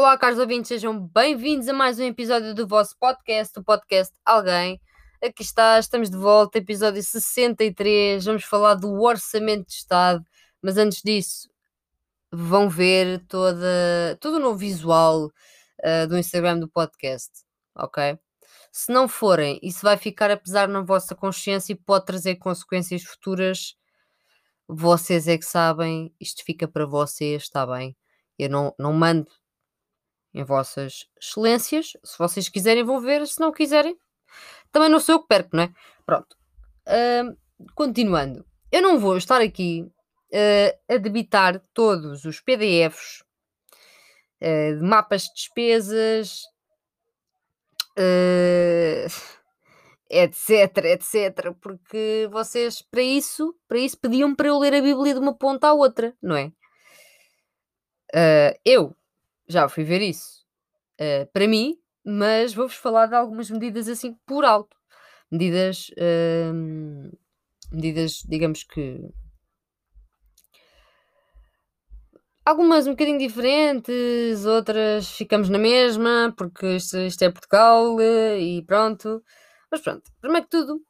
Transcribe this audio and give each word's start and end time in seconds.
Olá, 0.00 0.16
caros 0.16 0.38
ouvintes, 0.38 0.68
sejam 0.68 0.98
bem-vindos 0.98 1.68
a 1.68 1.74
mais 1.74 2.00
um 2.00 2.04
episódio 2.04 2.54
do 2.54 2.66
vosso 2.66 2.96
podcast, 2.98 3.58
o 3.58 3.62
podcast 3.62 4.14
Alguém. 4.24 4.80
Aqui 5.22 5.42
está, 5.42 5.78
estamos 5.78 6.08
de 6.08 6.16
volta, 6.16 6.56
episódio 6.56 7.02
63. 7.02 8.24
Vamos 8.24 8.44
falar 8.44 8.76
do 8.76 8.98
Orçamento 8.98 9.66
de 9.66 9.74
Estado, 9.74 10.24
mas 10.62 10.78
antes 10.78 11.02
disso, 11.02 11.50
vão 12.32 12.66
ver 12.66 13.22
toda, 13.28 14.16
todo 14.22 14.36
o 14.36 14.40
novo 14.40 14.56
visual 14.56 15.26
uh, 15.26 16.08
do 16.08 16.16
Instagram 16.16 16.60
do 16.60 16.66
podcast, 16.66 17.30
ok? 17.76 18.18
Se 18.72 18.90
não 18.90 19.06
forem, 19.06 19.60
isso 19.62 19.82
vai 19.82 19.98
ficar 19.98 20.30
a 20.30 20.36
pesar 20.38 20.66
na 20.66 20.80
vossa 20.80 21.14
consciência 21.14 21.74
e 21.74 21.76
pode 21.76 22.06
trazer 22.06 22.36
consequências 22.36 23.02
futuras. 23.02 23.76
Vocês 24.66 25.28
é 25.28 25.36
que 25.36 25.44
sabem, 25.44 26.10
isto 26.18 26.42
fica 26.42 26.66
para 26.66 26.86
vocês, 26.86 27.42
está 27.42 27.66
bem? 27.66 27.94
Eu 28.38 28.48
não, 28.48 28.74
não 28.78 28.94
mando 28.94 29.30
em 30.32 30.44
vossas 30.44 31.06
excelências. 31.20 31.92
Se 32.04 32.18
vocês 32.18 32.48
quiserem, 32.48 32.84
vão 32.84 33.00
ver. 33.00 33.26
Se 33.26 33.40
não 33.40 33.52
quiserem, 33.52 33.96
também 34.72 34.88
não 34.88 35.00
sou 35.00 35.16
eu 35.16 35.20
que 35.20 35.28
perco, 35.28 35.56
não 35.56 35.64
é? 35.64 35.72
Pronto. 36.06 36.36
Uh, 36.86 37.36
continuando. 37.74 38.44
Eu 38.70 38.82
não 38.82 38.98
vou 38.98 39.16
estar 39.16 39.40
aqui 39.40 39.82
uh, 40.32 40.94
a 40.94 40.96
debitar 40.96 41.60
todos 41.74 42.24
os 42.24 42.40
PDFs 42.40 43.22
uh, 44.40 44.78
de 44.78 44.82
mapas 44.82 45.24
de 45.24 45.34
despesas, 45.34 46.42
etc, 50.08 50.84
etc, 50.84 51.52
porque 51.60 52.28
vocês, 52.32 52.80
para 52.80 53.02
isso, 53.02 53.54
para 53.68 53.78
isso 53.78 53.98
pediam 53.98 54.34
para 54.34 54.48
eu 54.48 54.58
ler 54.58 54.74
a 54.74 54.80
Bíblia 54.80 55.12
de 55.12 55.20
uma 55.20 55.36
ponta 55.36 55.68
à 55.68 55.74
outra, 55.74 56.16
não 56.22 56.36
é? 56.36 56.50
eu 58.64 58.96
já 59.50 59.68
fui 59.68 59.84
ver 59.84 60.00
isso 60.00 60.44
uh, 61.00 61.26
para 61.32 61.48
mim, 61.48 61.76
mas 62.04 62.54
vou-vos 62.54 62.76
falar 62.76 63.06
de 63.06 63.14
algumas 63.14 63.50
medidas 63.50 63.88
assim 63.88 64.16
por 64.26 64.44
alto. 64.44 64.76
Medidas, 65.30 65.90
uh, 65.90 67.16
medidas, 67.72 68.22
digamos 68.28 68.64
que. 68.64 69.00
Algumas 72.44 72.86
um 72.86 72.92
bocadinho 72.92 73.18
diferentes, 73.18 74.44
outras 74.46 75.08
ficamos 75.10 75.48
na 75.48 75.58
mesma, 75.58 76.34
porque 76.36 76.76
isto, 76.76 76.96
isto 76.98 77.22
é 77.22 77.30
Portugal 77.30 78.00
eh, 78.00 78.40
e 78.40 78.62
pronto. 78.64 79.22
Mas 79.70 79.80
pronto, 79.80 80.10
primeiro 80.20 80.46
que 80.46 80.50
tudo, 80.50 80.80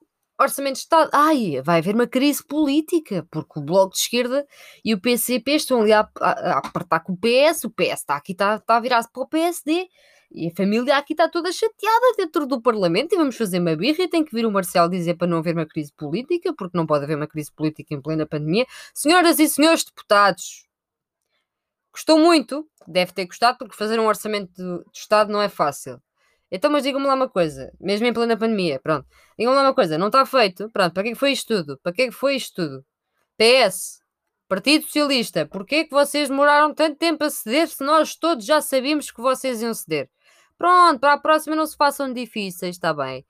Orçamento 0.41 0.75
de 0.75 0.81
Estado. 0.81 1.11
Ai, 1.13 1.61
vai 1.63 1.79
haver 1.79 1.95
uma 1.95 2.07
crise 2.07 2.43
política, 2.43 3.27
porque 3.31 3.59
o 3.59 3.63
Bloco 3.63 3.93
de 3.93 4.01
Esquerda 4.01 4.47
e 4.85 4.95
o 4.95 5.01
PCP 5.01 5.53
estão 5.53 5.83
ali 5.83 5.93
a, 5.93 6.09
a, 6.21 6.31
a 6.31 6.59
apertar 6.59 7.01
com 7.01 7.13
o 7.13 7.17
PS, 7.17 7.65
o 7.65 7.71
PS 7.71 8.01
está 8.01 8.17
aqui, 8.17 8.33
está, 8.33 8.57
está 8.57 8.77
a 8.77 8.81
virar-se 8.81 9.11
para 9.13 9.23
o 9.23 9.29
PSD, 9.29 9.89
e 10.33 10.49
a 10.49 10.55
família 10.55 10.97
aqui 10.97 11.13
está 11.13 11.29
toda 11.29 11.53
chateada 11.53 12.15
dentro 12.17 12.47
do 12.47 12.63
Parlamento 12.63 13.13
e 13.13 13.19
vamos 13.19 13.37
fazer 13.37 13.59
uma 13.59 13.75
birra 13.75 14.05
e 14.05 14.09
tem 14.09 14.25
que 14.25 14.35
vir 14.35 14.47
o 14.47 14.51
Marcelo 14.51 14.89
dizer 14.89 15.15
para 15.15 15.27
não 15.27 15.39
haver 15.39 15.55
uma 15.55 15.67
crise 15.67 15.93
política, 15.93 16.55
porque 16.55 16.79
não 16.79 16.87
pode 16.87 17.05
haver 17.05 17.17
uma 17.17 17.27
crise 17.27 17.53
política 17.53 17.95
em 17.95 18.01
plena 18.01 18.25
pandemia. 18.25 18.65
Senhoras 18.95 19.39
e 19.41 19.49
senhores 19.49 19.85
deputados, 19.85 20.67
custou 21.93 22.19
muito, 22.19 22.67
deve 22.87 23.13
ter 23.13 23.27
custado, 23.27 23.59
porque 23.59 23.77
fazer 23.77 23.99
um 23.99 24.07
orçamento 24.07 24.53
de, 24.55 24.85
de 24.85 24.99
Estado 24.99 25.33
não 25.33 25.43
é 25.43 25.49
fácil. 25.49 26.01
Então, 26.51 26.71
mas 26.71 26.83
digam-me 26.83 27.07
lá 27.07 27.15
uma 27.15 27.29
coisa, 27.29 27.73
mesmo 27.81 28.07
em 28.07 28.13
plena 28.13 28.37
pandemia, 28.37 28.81
pronto. 28.81 29.07
Digam-me 29.39 29.57
lá 29.57 29.63
uma 29.69 29.75
coisa, 29.75 29.97
não 29.97 30.09
está 30.09 30.27
feito, 30.27 30.69
pronto, 30.71 30.93
para 30.93 31.03
que, 31.05 31.11
é 31.11 31.15
foi 31.15 31.33
isto 31.33 31.57
tudo? 31.57 31.79
Para 31.83 31.93
que, 31.93 32.03
é 32.03 32.11
foi 32.11 32.35
isto 32.37 32.63
tudo? 32.63 32.85
PS, 33.39 34.01
Partido 34.49 34.85
Socialista, 34.85 35.47
porquê 35.47 35.77
é 35.77 35.85
que 35.85 35.93
vocês 35.93 36.29
demoraram 36.29 36.75
tanto 36.75 36.99
tempo 36.99 37.23
a 37.23 37.31
ceder 37.31 37.69
se 37.69 37.85
nós 37.85 38.17
todos 38.17 38.45
já 38.45 38.61
sabíamos 38.61 39.11
que 39.11 39.21
vocês 39.21 39.63
iam 39.63 39.73
ceder? 39.73 40.11
Pronto, 40.59 40.99
para 40.99 41.15
a 41.15 41.19
próxima 41.19 41.55
não 41.55 41.65
se 41.65 41.77
façam 41.77 42.13
difíceis, 42.13 42.77
está 42.77 42.93
bem. 42.93 43.25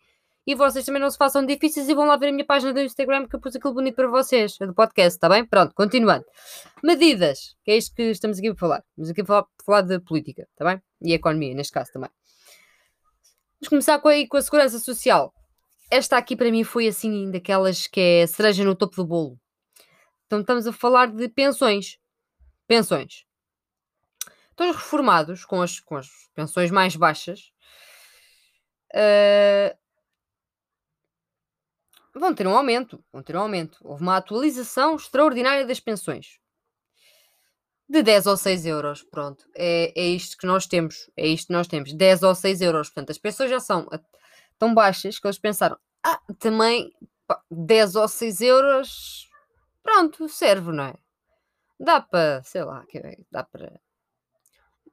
E 0.47 0.55
vocês 0.55 0.84
também 0.84 1.00
não 1.00 1.11
se 1.11 1.19
façam 1.19 1.45
difíceis 1.45 1.89
e 1.89 1.95
vão 1.95 2.06
lá 2.06 2.16
ver 2.16 2.28
a 2.28 2.33
minha 2.33 2.45
página 2.45 2.72
do 2.72 2.81
Instagram 2.81 3.28
que 3.28 3.37
eu 3.37 3.41
pus 3.41 3.55
aquilo 3.55 3.75
bonito 3.75 3.95
para 3.95 4.09
vocês, 4.09 4.56
do 4.59 4.75
podcast, 4.75 5.16
está 5.16 5.28
bem? 5.28 5.45
Pronto, 5.47 5.75
continuando. 5.75 6.25
Medidas, 6.83 7.55
que 7.62 7.71
é 7.71 7.77
isto 7.77 7.95
que 7.95 8.03
estamos 8.05 8.39
aqui 8.39 8.49
a 8.49 8.55
falar. 8.56 8.83
Estamos 8.89 9.11
aqui 9.11 9.21
a 9.21 9.25
falar, 9.27 9.45
falar 9.65 9.83
de 9.83 10.00
política, 10.00 10.49
está 10.50 10.65
bem? 10.65 10.83
E 11.03 11.12
economia, 11.12 11.55
neste 11.55 11.72
caso 11.72 11.93
também. 11.93 12.11
Vamos 13.60 13.69
começar 13.69 13.98
com 13.98 14.09
a, 14.09 14.26
com 14.26 14.38
a 14.38 14.43
segurança 14.43 14.78
social. 14.78 15.34
Esta 15.91 16.16
aqui 16.16 16.34
para 16.34 16.50
mim 16.50 16.65
foi 16.65 16.88
assim 16.88 17.31
daquelas 17.31 17.87
que 17.87 18.00
é 18.00 18.26
cereja 18.26 18.65
no 18.65 18.75
topo 18.75 18.97
do 18.97 19.06
bolo. 19.06 19.38
Então 20.25 20.41
estamos 20.41 20.66
a 20.66 20.72
falar 20.72 21.09
de 21.12 21.28
pensões. 21.28 21.98
Pensões. 22.66 23.26
Então 24.54 24.71
os 24.71 24.76
reformados 24.76 25.44
com 25.44 25.60
as, 25.60 25.78
com 25.78 25.97
as 25.97 26.09
pensões 26.34 26.71
mais 26.71 26.97
baixas 26.97 27.53
uh, 28.94 29.77
vão 32.15 32.34
ter 32.34 32.47
um 32.47 32.56
aumento. 32.56 33.04
Vão 33.12 33.22
ter 33.22 33.37
um 33.37 33.41
aumento. 33.41 33.78
Houve 33.82 34.03
uma 34.03 34.16
atualização 34.16 34.97
extraordinária 34.97 35.66
das 35.66 35.81
pensões 35.81 36.41
de 37.91 38.05
10 38.05 38.27
ou 38.27 38.37
6 38.37 38.67
euros. 38.67 39.03
Pronto, 39.03 39.45
é, 39.55 39.93
é 40.01 40.06
isto 40.06 40.37
que 40.39 40.47
nós 40.47 40.67
temos. 40.67 41.11
É 41.17 41.27
isto 41.27 41.49
que 41.49 41.53
nós 41.53 41.67
temos. 41.67 41.93
10 41.93 42.23
ou 42.23 42.34
6 42.34 42.61
euros. 42.61 42.89
Portanto, 42.89 43.11
as 43.11 43.19
pessoas 43.19 43.51
já 43.51 43.59
são 43.59 43.89
tão 44.56 44.73
baixas 44.73 45.19
que 45.19 45.27
eles 45.27 45.39
pensaram: 45.39 45.77
ah, 46.05 46.21
também 46.39 46.93
pá, 47.27 47.43
10 47.51 47.97
ou 47.97 48.06
6 48.06 48.41
euros, 48.43 49.28
pronto, 49.83 50.28
serve, 50.28 50.71
não 50.71 50.84
é? 50.84 50.95
Dá 51.81 52.01
para, 52.01 52.43
sei 52.45 52.62
lá, 52.62 52.84
dá 53.31 53.43
para 53.43 53.81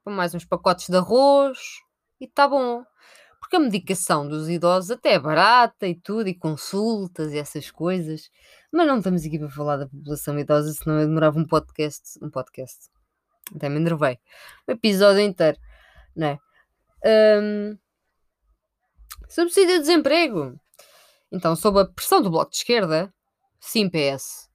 mais 0.06 0.34
uns 0.34 0.46
pacotes 0.46 0.90
de 0.90 0.97
arroz 0.97 1.59
e 2.19 2.25
está 2.25 2.47
bom. 2.47 2.84
Porque 3.47 3.56
a 3.56 3.59
medicação 3.62 4.28
dos 4.28 4.50
idosos 4.50 4.91
até 4.91 5.13
é 5.13 5.19
barata 5.19 5.88
e 5.88 5.96
tudo, 5.96 6.28
e 6.28 6.35
consultas 6.35 7.31
e 7.31 7.38
essas 7.38 7.72
coisas. 7.72 8.30
Mas 8.69 8.85
não 8.85 8.97
estamos 8.97 9.25
aqui 9.25 9.40
para 9.40 9.50
falar 9.50 9.78
da 9.78 9.88
população 9.88 10.38
idosa, 10.38 10.74
senão 10.74 11.00
eu 11.00 11.08
demorava 11.08 11.40
um 11.40 11.47
podcast. 11.47 12.19
Um 12.22 12.30
podcast. 12.30 12.90
Até 13.56 13.69
me 13.69 13.78
enervei. 13.78 14.19
Um 14.68 14.74
episódio 14.74 15.22
inteiro, 15.22 15.58
não 16.13 16.28
é? 16.28 16.40
Um, 17.41 17.78
subsídio 19.30 19.75
de 19.75 19.79
desemprego. 19.79 20.59
Então, 21.31 21.56
sob 21.56 21.79
a 21.79 21.85
pressão 21.85 22.22
do 22.22 22.29
Bloco 22.29 22.52
de 22.52 22.58
Esquerda, 22.58 23.14
sim, 23.62 23.90
PS. 23.90 24.50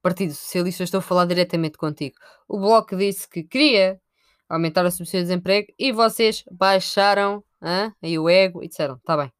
Partido 0.00 0.34
Socialista, 0.34 0.84
estou 0.84 0.98
a 0.98 1.02
falar 1.02 1.24
diretamente 1.24 1.76
contigo. 1.76 2.14
O 2.46 2.60
Bloco 2.60 2.96
disse 2.96 3.28
que 3.28 3.42
queria 3.42 4.00
aumentar 4.50 4.84
o 4.84 4.90
subsídio 4.90 5.20
de 5.20 5.28
desemprego 5.28 5.72
e 5.78 5.92
vocês 5.92 6.44
baixaram 6.50 7.42
hein, 7.62 7.92
aí 8.02 8.18
o 8.18 8.28
ego 8.28 8.62
e 8.62 8.68
disseram: 8.68 8.96
está 8.96 9.16
bem. 9.16 9.32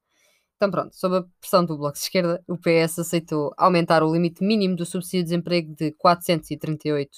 Então, 0.56 0.71
pronto, 0.71 0.94
sob 0.94 1.16
a 1.16 1.25
pressão 1.41 1.65
do 1.65 1.76
Bloco 1.76 1.94
de 1.94 2.00
Esquerda, 2.00 2.44
o 2.47 2.56
PS 2.56 2.98
aceitou 2.98 3.53
aumentar 3.56 4.03
o 4.03 4.12
limite 4.12 4.44
mínimo 4.44 4.76
do 4.76 4.87
subsídio 4.87 5.21
de 5.21 5.31
desemprego 5.31 5.75
de 5.75 5.91
438 5.93 7.10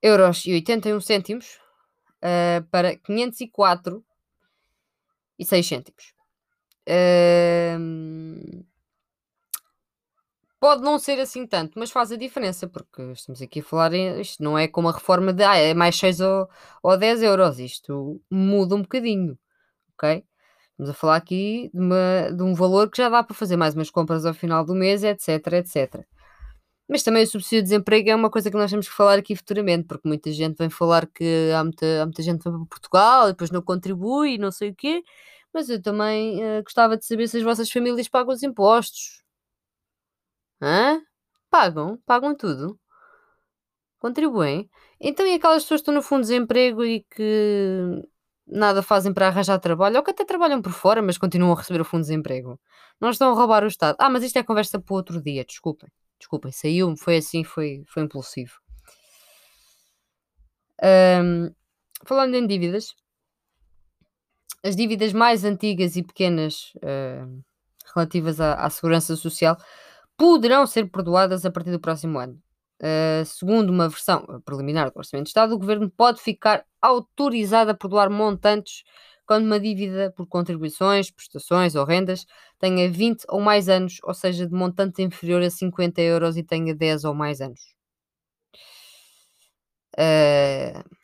euros 0.00 0.46
e 0.46 0.52
81 0.54 1.00
cêntimos 1.00 1.58
uh, 2.18 2.64
para 2.70 2.96
504 2.96 4.04
e 5.38 5.44
6 5.44 5.66
cêntimos. 5.66 6.14
Uh, 6.88 8.64
Pode 10.62 10.80
não 10.80 10.96
ser 10.96 11.18
assim 11.18 11.44
tanto, 11.44 11.76
mas 11.76 11.90
faz 11.90 12.12
a 12.12 12.16
diferença, 12.16 12.68
porque 12.68 13.02
estamos 13.10 13.42
aqui 13.42 13.58
a 13.58 13.64
falar, 13.64 13.92
em, 13.94 14.20
isto 14.20 14.40
não 14.40 14.56
é 14.56 14.68
como 14.68 14.88
a 14.88 14.92
reforma 14.92 15.32
de 15.32 15.42
ah, 15.42 15.56
é 15.56 15.74
mais 15.74 15.96
6 15.96 16.20
ou, 16.20 16.48
ou 16.84 16.96
10 16.96 17.20
euros, 17.24 17.58
isto 17.58 18.22
muda 18.30 18.76
um 18.76 18.82
bocadinho, 18.82 19.36
ok? 19.94 20.24
Estamos 20.70 20.90
a 20.90 20.94
falar 20.94 21.16
aqui 21.16 21.68
de, 21.74 21.80
uma, 21.80 22.30
de 22.32 22.42
um 22.44 22.54
valor 22.54 22.88
que 22.88 22.98
já 22.98 23.08
dá 23.08 23.24
para 23.24 23.34
fazer 23.34 23.56
mais 23.56 23.74
umas 23.74 23.90
compras 23.90 24.24
ao 24.24 24.34
final 24.34 24.64
do 24.64 24.72
mês, 24.72 25.02
etc, 25.02 25.30
etc. 25.54 26.06
Mas 26.88 27.02
também 27.02 27.24
o 27.24 27.26
subsídio 27.26 27.62
de 27.62 27.70
desemprego 27.70 28.10
é 28.10 28.14
uma 28.14 28.30
coisa 28.30 28.48
que 28.48 28.56
nós 28.56 28.70
temos 28.70 28.88
que 28.88 28.94
falar 28.94 29.18
aqui 29.18 29.34
futuramente, 29.34 29.88
porque 29.88 30.06
muita 30.06 30.30
gente 30.30 30.58
vem 30.58 30.70
falar 30.70 31.08
que 31.08 31.50
há 31.56 31.64
muita, 31.64 32.02
há 32.02 32.06
muita 32.06 32.22
gente 32.22 32.38
que 32.38 32.50
para 32.50 32.66
Portugal 32.66 33.28
e 33.28 33.32
depois 33.32 33.50
não 33.50 33.62
contribui 33.62 34.34
e 34.34 34.38
não 34.38 34.52
sei 34.52 34.70
o 34.70 34.74
quê, 34.76 35.02
mas 35.52 35.68
eu 35.68 35.82
também 35.82 36.38
uh, 36.38 36.62
gostava 36.62 36.96
de 36.96 37.04
saber 37.04 37.28
se 37.28 37.38
as 37.38 37.42
vossas 37.42 37.68
famílias 37.68 38.08
pagam 38.08 38.32
os 38.32 38.44
impostos 38.44 39.21
Hã? 40.62 41.02
Pagam, 41.50 41.98
pagam 42.06 42.36
tudo. 42.36 42.78
Contribuem. 43.98 44.70
Então, 45.00 45.26
e 45.26 45.34
aquelas 45.34 45.64
pessoas 45.64 45.80
que 45.80 45.82
estão 45.82 45.94
no 45.94 46.02
fundo 46.02 46.22
de 46.22 46.28
desemprego 46.28 46.84
e 46.84 47.04
que 47.10 48.02
nada 48.46 48.82
fazem 48.82 49.12
para 49.12 49.28
arranjar 49.28 49.58
trabalho, 49.58 49.96
ou 49.96 50.02
que 50.04 50.10
até 50.12 50.24
trabalham 50.24 50.62
por 50.62 50.72
fora, 50.72 51.02
mas 51.02 51.18
continuam 51.18 51.52
a 51.52 51.56
receber 51.56 51.80
o 51.80 51.84
fundo 51.84 52.02
de 52.02 52.08
desemprego. 52.08 52.60
Não 53.00 53.10
estão 53.10 53.30
a 53.30 53.34
roubar 53.34 53.64
o 53.64 53.68
Estado. 53.68 53.96
Ah, 53.98 54.08
mas 54.08 54.22
isto 54.22 54.38
é 54.38 54.42
conversa 54.42 54.80
para 54.80 54.94
outro 54.94 55.20
dia, 55.20 55.44
desculpem. 55.44 55.90
Desculpem, 56.18 56.52
saiu-me, 56.52 56.98
foi 56.98 57.16
assim, 57.16 57.42
foi, 57.42 57.82
foi 57.86 58.04
impulsivo. 58.04 58.62
falando 62.04 62.34
em 62.34 62.46
dívidas, 62.46 62.94
as 64.64 64.76
dívidas 64.76 65.12
mais 65.12 65.44
antigas 65.44 65.96
e 65.96 66.02
pequenas 66.02 66.72
uh, 66.76 67.42
relativas 67.94 68.40
à, 68.40 68.54
à 68.54 68.70
segurança 68.70 69.16
social 69.16 69.56
poderão 70.22 70.64
ser 70.68 70.88
perdoadas 70.88 71.44
a 71.44 71.50
partir 71.50 71.72
do 71.72 71.80
próximo 71.80 72.16
ano. 72.16 72.40
Uh, 72.80 73.24
segundo 73.24 73.70
uma 73.70 73.88
versão 73.88 74.24
preliminar 74.44 74.92
do 74.92 74.96
Orçamento 74.96 75.24
de 75.24 75.30
Estado, 75.30 75.52
o 75.52 75.58
Governo 75.58 75.90
pode 75.90 76.20
ficar 76.20 76.64
autorizado 76.80 77.72
a 77.72 77.74
perdoar 77.74 78.08
montantes 78.08 78.84
quando 79.26 79.46
uma 79.46 79.58
dívida 79.58 80.12
por 80.16 80.28
contribuições, 80.28 81.10
prestações 81.10 81.74
ou 81.74 81.84
rendas 81.84 82.24
tenha 82.60 82.88
20 82.88 83.24
ou 83.30 83.40
mais 83.40 83.68
anos, 83.68 83.98
ou 84.04 84.14
seja, 84.14 84.46
de 84.46 84.54
montante 84.54 85.02
inferior 85.02 85.42
a 85.42 85.50
50 85.50 86.00
euros 86.00 86.36
e 86.36 86.44
tenha 86.44 86.72
10 86.72 87.02
ou 87.04 87.14
mais 87.14 87.40
anos. 87.40 87.74
Uh, 89.98 91.01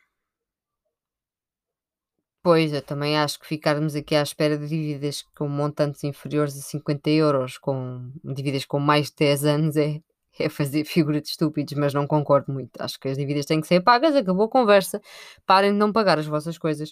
Pois, 2.49 2.73
eu 2.73 2.81
também 2.81 3.15
acho 3.15 3.39
que 3.39 3.45
ficarmos 3.45 3.95
aqui 3.95 4.15
à 4.15 4.23
espera 4.23 4.57
de 4.57 4.67
dívidas 4.67 5.23
com 5.37 5.47
montantes 5.47 6.03
inferiores 6.03 6.57
a 6.57 6.61
50 6.61 7.07
euros, 7.11 7.59
com 7.59 8.11
dívidas 8.23 8.65
com 8.65 8.79
mais 8.79 9.11
de 9.11 9.17
10 9.17 9.45
anos, 9.45 9.77
é, 9.77 10.01
é 10.39 10.49
fazer 10.49 10.83
figura 10.83 11.21
de 11.21 11.27
estúpidos, 11.27 11.75
mas 11.75 11.93
não 11.93 12.07
concordo 12.07 12.51
muito. 12.51 12.71
Acho 12.81 12.99
que 12.99 13.07
as 13.07 13.19
dívidas 13.19 13.45
têm 13.45 13.61
que 13.61 13.67
ser 13.67 13.81
pagas, 13.81 14.15
acabou 14.15 14.45
a 14.45 14.49
conversa. 14.49 14.99
Parem 15.45 15.73
de 15.73 15.77
não 15.77 15.93
pagar 15.93 16.17
as 16.17 16.25
vossas 16.25 16.57
coisas. 16.57 16.91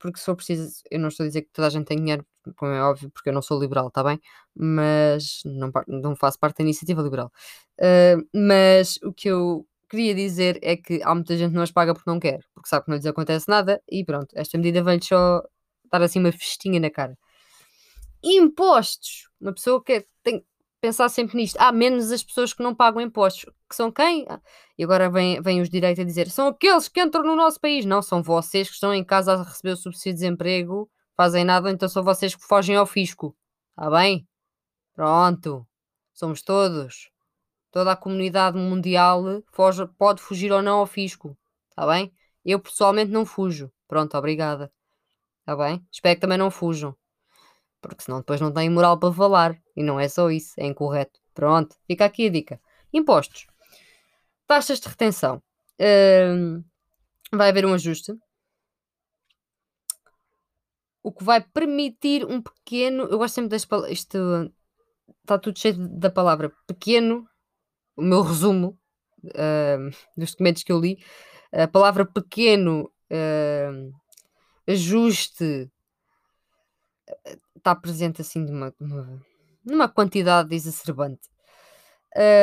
Porque 0.00 0.18
se 0.18 0.24
for 0.24 0.34
preciso, 0.34 0.82
eu 0.90 0.98
não 0.98 1.06
estou 1.06 1.22
a 1.22 1.28
dizer 1.28 1.42
que 1.42 1.52
toda 1.52 1.68
a 1.68 1.70
gente 1.70 1.86
tem 1.86 1.98
dinheiro, 1.98 2.26
como 2.56 2.72
é 2.72 2.82
óbvio, 2.82 3.10
porque 3.10 3.28
eu 3.28 3.32
não 3.32 3.42
sou 3.42 3.60
liberal, 3.60 3.86
está 3.86 4.02
bem? 4.02 4.20
Mas 4.56 5.42
não, 5.44 5.70
não 5.86 6.16
faço 6.16 6.36
parte 6.40 6.58
da 6.58 6.64
iniciativa 6.64 7.00
liberal. 7.00 7.30
Uh, 7.78 8.26
mas 8.34 8.98
o 9.04 9.12
que 9.12 9.28
eu 9.28 9.64
queria 9.88 10.14
dizer 10.16 10.58
é 10.62 10.76
que 10.76 11.00
há 11.04 11.14
muita 11.14 11.36
gente 11.36 11.50
que 11.50 11.56
não 11.56 11.62
as 11.62 11.70
paga 11.70 11.94
porque 11.94 12.10
não 12.10 12.18
quer, 12.18 12.40
porque 12.64 12.68
sabe 12.68 12.86
que 12.86 12.90
não 12.90 12.96
lhes 12.96 13.06
acontece 13.06 13.48
nada 13.48 13.82
e 13.90 14.02
pronto, 14.04 14.28
esta 14.34 14.56
medida 14.56 14.82
vem-lhe 14.82 15.04
só 15.04 15.42
dar 15.92 16.02
assim 16.02 16.18
uma 16.18 16.32
festinha 16.32 16.80
na 16.80 16.90
cara. 16.90 17.16
Impostos! 18.22 19.28
Uma 19.38 19.52
pessoa 19.52 19.84
que 19.84 20.06
tem 20.22 20.40
que 20.40 20.46
pensar 20.80 21.10
sempre 21.10 21.36
nisto. 21.36 21.58
Há 21.58 21.70
menos 21.70 22.10
as 22.10 22.24
pessoas 22.24 22.54
que 22.54 22.62
não 22.62 22.74
pagam 22.74 23.02
impostos. 23.02 23.44
Que 23.68 23.76
são 23.76 23.92
quem? 23.92 24.24
Ah, 24.28 24.40
e 24.78 24.84
agora 24.84 25.10
vêm 25.10 25.40
vem 25.42 25.60
os 25.60 25.68
direitos 25.68 26.00
a 26.02 26.06
dizer: 26.06 26.30
são 26.30 26.48
aqueles 26.48 26.88
que 26.88 27.00
entram 27.00 27.22
no 27.22 27.36
nosso 27.36 27.60
país. 27.60 27.84
Não, 27.84 28.00
são 28.00 28.22
vocês 28.22 28.68
que 28.68 28.74
estão 28.74 28.94
em 28.94 29.04
casa 29.04 29.34
a 29.34 29.42
receber 29.42 29.72
o 29.72 29.76
subsídio 29.76 30.14
de 30.14 30.20
desemprego, 30.20 30.90
fazem 31.16 31.44
nada, 31.44 31.70
então 31.70 31.88
são 31.88 32.02
vocês 32.02 32.34
que 32.34 32.42
fogem 32.46 32.76
ao 32.76 32.86
fisco. 32.86 33.36
Está 33.70 33.90
bem? 33.90 34.26
Pronto. 34.94 35.66
Somos 36.14 36.42
todos 36.42 37.10
toda 37.74 37.90
a 37.90 37.96
comunidade 37.96 38.56
mundial 38.56 39.42
foge, 39.52 39.84
pode 39.98 40.22
fugir 40.22 40.52
ou 40.52 40.62
não 40.62 40.78
ao 40.78 40.86
fisco. 40.86 41.36
Está 41.68 41.84
bem? 41.88 42.12
Eu 42.44 42.60
pessoalmente 42.60 43.10
não 43.10 43.24
fujo. 43.24 43.72
Pronto, 43.88 44.16
obrigada. 44.16 44.72
Está 45.40 45.56
bem? 45.56 45.86
Espero 45.90 46.14
que 46.16 46.20
também 46.20 46.38
não 46.38 46.50
fujam. 46.50 46.96
Porque 47.80 48.02
senão 48.02 48.18
depois 48.18 48.40
não 48.40 48.52
têm 48.52 48.70
moral 48.70 48.98
para 48.98 49.12
falar. 49.12 49.60
E 49.76 49.82
não 49.82 49.98
é 49.98 50.08
só 50.08 50.30
isso, 50.30 50.54
é 50.58 50.66
incorreto. 50.66 51.20
Pronto, 51.34 51.76
fica 51.86 52.04
aqui 52.04 52.26
a 52.26 52.30
dica. 52.30 52.60
Impostos. 52.92 53.46
Taxas 54.46 54.80
de 54.80 54.88
retenção. 54.88 55.42
Hum, 55.80 56.64
vai 57.32 57.48
haver 57.50 57.66
um 57.66 57.74
ajuste. 57.74 58.14
O 61.02 61.12
que 61.12 61.24
vai 61.24 61.40
permitir 61.40 62.24
um 62.24 62.40
pequeno. 62.40 63.04
Eu 63.04 63.18
gosto 63.18 63.34
sempre 63.34 63.50
das 63.50 63.64
palavras. 63.64 63.92
Isto 63.92 64.52
está 65.22 65.38
tudo 65.38 65.58
cheio 65.58 65.76
da 65.76 66.10
palavra 66.10 66.52
pequeno 66.66 67.28
o 67.96 68.02
meu 68.02 68.22
resumo 68.22 68.78
uh, 69.24 69.90
dos 70.16 70.32
documentos 70.32 70.62
que 70.62 70.72
eu 70.72 70.80
li, 70.80 70.98
a 71.62 71.68
palavra 71.68 72.04
pequeno, 72.04 72.90
uh, 73.10 73.94
ajuste, 74.66 75.70
está 77.56 77.74
presente 77.74 78.20
assim 78.20 78.44
de 78.44 78.50
uma, 78.50 78.74
numa 79.64 79.88
quantidade 79.88 80.54
exacerbante. 80.54 81.28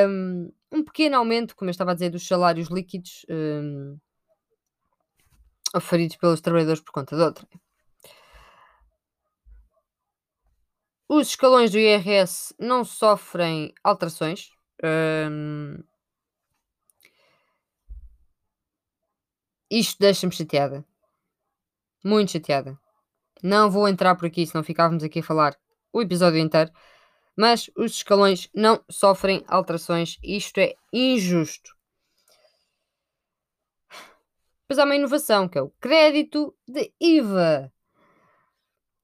Um, 0.07 0.51
um, 0.71 0.83
pequeno 0.83 1.17
aumento, 1.17 1.55
como 1.55 1.69
eu 1.69 1.71
estava 1.71 1.91
a 1.91 1.93
dizer, 1.93 2.09
dos 2.09 2.25
salários 2.25 2.69
líquidos 2.69 3.25
um, 3.29 3.97
oferidos 5.75 6.17
pelos 6.17 6.41
trabalhadores 6.41 6.81
por 6.81 6.91
conta 6.91 7.15
de 7.15 7.21
outra. 7.21 7.47
Os 11.07 11.27
escalões 11.27 11.71
do 11.71 11.77
IRS 11.77 12.55
não 12.57 12.85
sofrem 12.85 13.73
alterações, 13.83 14.49
isto 19.71 19.97
deixa-me 19.99 20.33
chateada. 20.33 20.85
Muito 22.03 22.31
chateada. 22.31 22.77
Não 23.41 23.71
vou 23.71 23.87
entrar 23.87 24.15
por 24.15 24.25
aqui, 24.25 24.45
senão 24.45 24.63
ficávamos 24.63 25.03
aqui 25.03 25.19
a 25.19 25.23
falar 25.23 25.57
o 25.93 26.01
episódio 26.01 26.39
inteiro. 26.39 26.71
Mas 27.35 27.71
os 27.77 27.93
escalões 27.93 28.49
não 28.53 28.83
sofrem 28.89 29.43
alterações. 29.47 30.19
Isto 30.21 30.59
é 30.59 30.75
injusto. 30.91 31.75
Depois 34.63 34.79
há 34.79 34.85
uma 34.85 34.95
inovação 34.95 35.47
que 35.47 35.57
é 35.57 35.61
o 35.61 35.71
crédito 35.79 36.55
de 36.67 36.93
IVA 36.99 37.71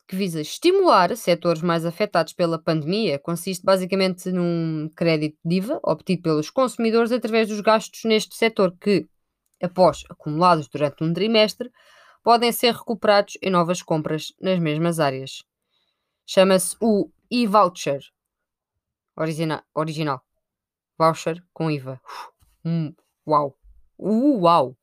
que 0.08 0.16
visa 0.16 0.40
estimular 0.40 1.16
setores 1.18 1.62
mais 1.62 1.86
afetados 1.86 2.32
pela 2.32 2.58
pandemia, 2.58 3.20
consiste 3.20 3.64
basicamente 3.64 4.32
num 4.32 4.90
crédito 4.96 5.38
de 5.44 5.56
IVA 5.58 5.80
obtido 5.84 6.22
pelos 6.22 6.50
consumidores 6.50 7.12
através 7.12 7.50
dos 7.50 7.60
gastos 7.60 8.06
neste 8.06 8.36
setor 8.36 8.74
que, 8.80 9.06
após 9.62 10.04
acumulados 10.10 10.68
durante 10.68 11.04
um 11.04 11.14
trimestre, 11.14 11.72
podem 12.24 12.52
ser 12.52 12.74
recuperados 12.74 13.38
em 13.42 13.50
novas 13.50 13.82
compras 13.82 14.34
nas 14.42 14.60
mesmas 14.60 15.00
áreas. 15.00 15.44
Chama-se 16.26 16.76
o 16.82 17.10
e-voucher 17.32 18.02
original, 19.18 19.64
original. 19.74 20.22
Voucher 20.98 21.44
com 21.54 21.70
IVA. 21.72 22.00
Uau! 23.28 23.58
Uh, 23.98 24.42
uau! 24.42 24.78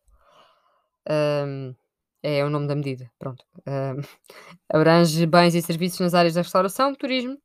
Um, 1.09 1.75
é 2.23 2.45
o 2.45 2.51
nome 2.51 2.67
da 2.67 2.75
medida, 2.75 3.11
pronto. 3.19 3.45
Uh, 3.61 4.03
abrange 4.69 5.27
bens 5.27 5.55
e 5.55 5.63
serviços 5.63 6.01
nas 6.01 6.15
áreas 6.15 6.35
da 6.35 6.43
restauração, 6.43 6.95
turismo 6.95 7.39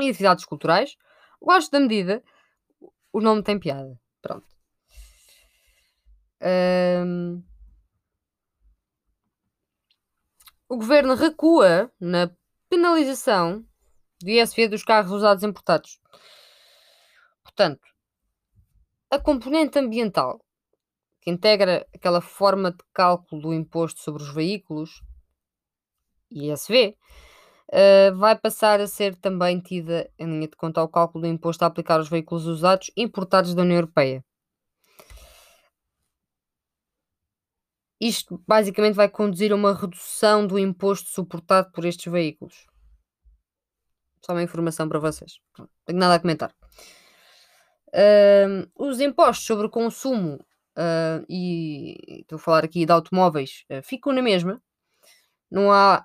e 0.00 0.08
atividades 0.08 0.44
culturais. 0.44 0.96
Gosto 1.40 1.70
da 1.70 1.80
medida, 1.80 2.22
o 3.12 3.20
nome 3.20 3.42
tem 3.42 3.58
piada, 3.58 3.98
pronto. 4.22 4.55
Uh, 6.40 7.42
o 10.68 10.76
governo 10.76 11.14
recua 11.14 11.90
na 12.00 12.30
penalização 12.68 13.64
do 14.20 14.30
ISV 14.30 14.68
dos 14.68 14.82
carros 14.82 15.12
usados 15.12 15.44
importados. 15.44 16.00
Portanto, 17.42 17.86
a 19.10 19.18
componente 19.18 19.78
ambiental 19.78 20.40
que 21.20 21.30
integra 21.30 21.86
aquela 21.94 22.20
forma 22.20 22.70
de 22.70 22.84
cálculo 22.92 23.42
do 23.42 23.54
imposto 23.54 24.00
sobre 24.00 24.22
os 24.22 24.32
veículos, 24.32 25.02
ISV, 26.30 26.90
uh, 26.90 26.96
eh, 27.72 28.10
vai 28.12 28.38
passar 28.38 28.80
a 28.80 28.86
ser 28.86 29.16
também 29.16 29.60
tida 29.60 30.08
em 30.18 30.26
linha 30.26 30.48
de 30.48 30.56
conta 30.56 30.80
ao 30.80 30.88
cálculo 30.88 31.22
do 31.22 31.30
imposto 31.30 31.64
a 31.64 31.66
aplicar 31.66 31.96
aos 31.96 32.08
veículos 32.08 32.46
usados 32.46 32.92
importados 32.96 33.54
da 33.54 33.62
União 33.62 33.76
Europeia. 33.76 34.24
Isto 38.00 38.42
basicamente 38.46 38.94
vai 38.94 39.08
conduzir 39.08 39.52
a 39.52 39.54
uma 39.54 39.74
redução 39.74 40.46
do 40.46 40.58
imposto 40.58 41.08
suportado 41.08 41.70
por 41.72 41.84
estes 41.84 42.12
veículos. 42.12 42.66
Só 44.24 44.32
uma 44.32 44.42
informação 44.42 44.88
para 44.88 44.98
vocês. 44.98 45.38
Não 45.58 45.68
tenho 45.86 45.98
nada 45.98 46.14
a 46.14 46.20
comentar. 46.20 46.54
Uh, 47.88 48.68
os 48.74 49.00
impostos 49.00 49.46
sobre 49.46 49.66
o 49.66 49.70
consumo 49.70 50.34
uh, 50.76 51.24
e 51.28 52.20
estou 52.20 52.36
a 52.36 52.38
falar 52.38 52.64
aqui 52.64 52.84
de 52.84 52.92
automóveis, 52.92 53.64
uh, 53.70 53.82
ficam 53.82 54.12
na 54.12 54.20
mesma. 54.20 54.60
Não 55.50 55.72
há 55.72 56.04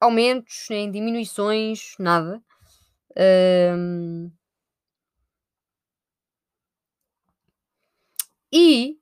aumentos 0.00 0.66
nem 0.70 0.90
diminuições, 0.90 1.94
nada. 1.98 2.42
E 8.52 8.98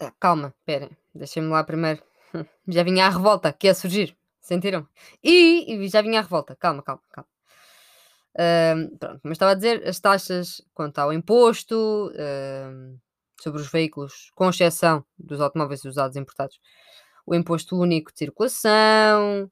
ah, 0.00 0.12
calma, 0.20 0.54
esperem, 0.58 0.90
deixem-me 1.14 1.48
lá 1.48 1.64
primeiro. 1.64 2.02
Já 2.68 2.82
vinha 2.82 3.06
a 3.06 3.10
revolta 3.10 3.52
que 3.52 3.66
ia 3.66 3.74
surgir, 3.74 4.16
sentiram? 4.40 4.86
E, 5.22 5.74
e 5.74 5.88
já 5.88 6.02
vinha 6.02 6.20
a 6.20 6.22
revolta, 6.22 6.56
calma, 6.56 6.82
calma, 6.82 7.02
calma 7.10 7.28
pronto, 8.98 9.20
mas 9.24 9.32
estava 9.32 9.52
a 9.52 9.54
dizer, 9.54 9.86
as 9.88 9.98
taxas 9.98 10.60
quanto 10.74 10.98
ao 10.98 11.12
imposto 11.12 12.12
sobre 13.40 13.60
os 13.60 13.70
veículos, 13.70 14.30
com 14.34 14.48
exceção 14.50 15.04
dos 15.18 15.40
automóveis 15.40 15.84
usados 15.84 16.16
importados, 16.16 16.60
o 17.26 17.34
imposto 17.34 17.78
único 17.78 18.12
de 18.12 18.18
circulação, 18.18 19.50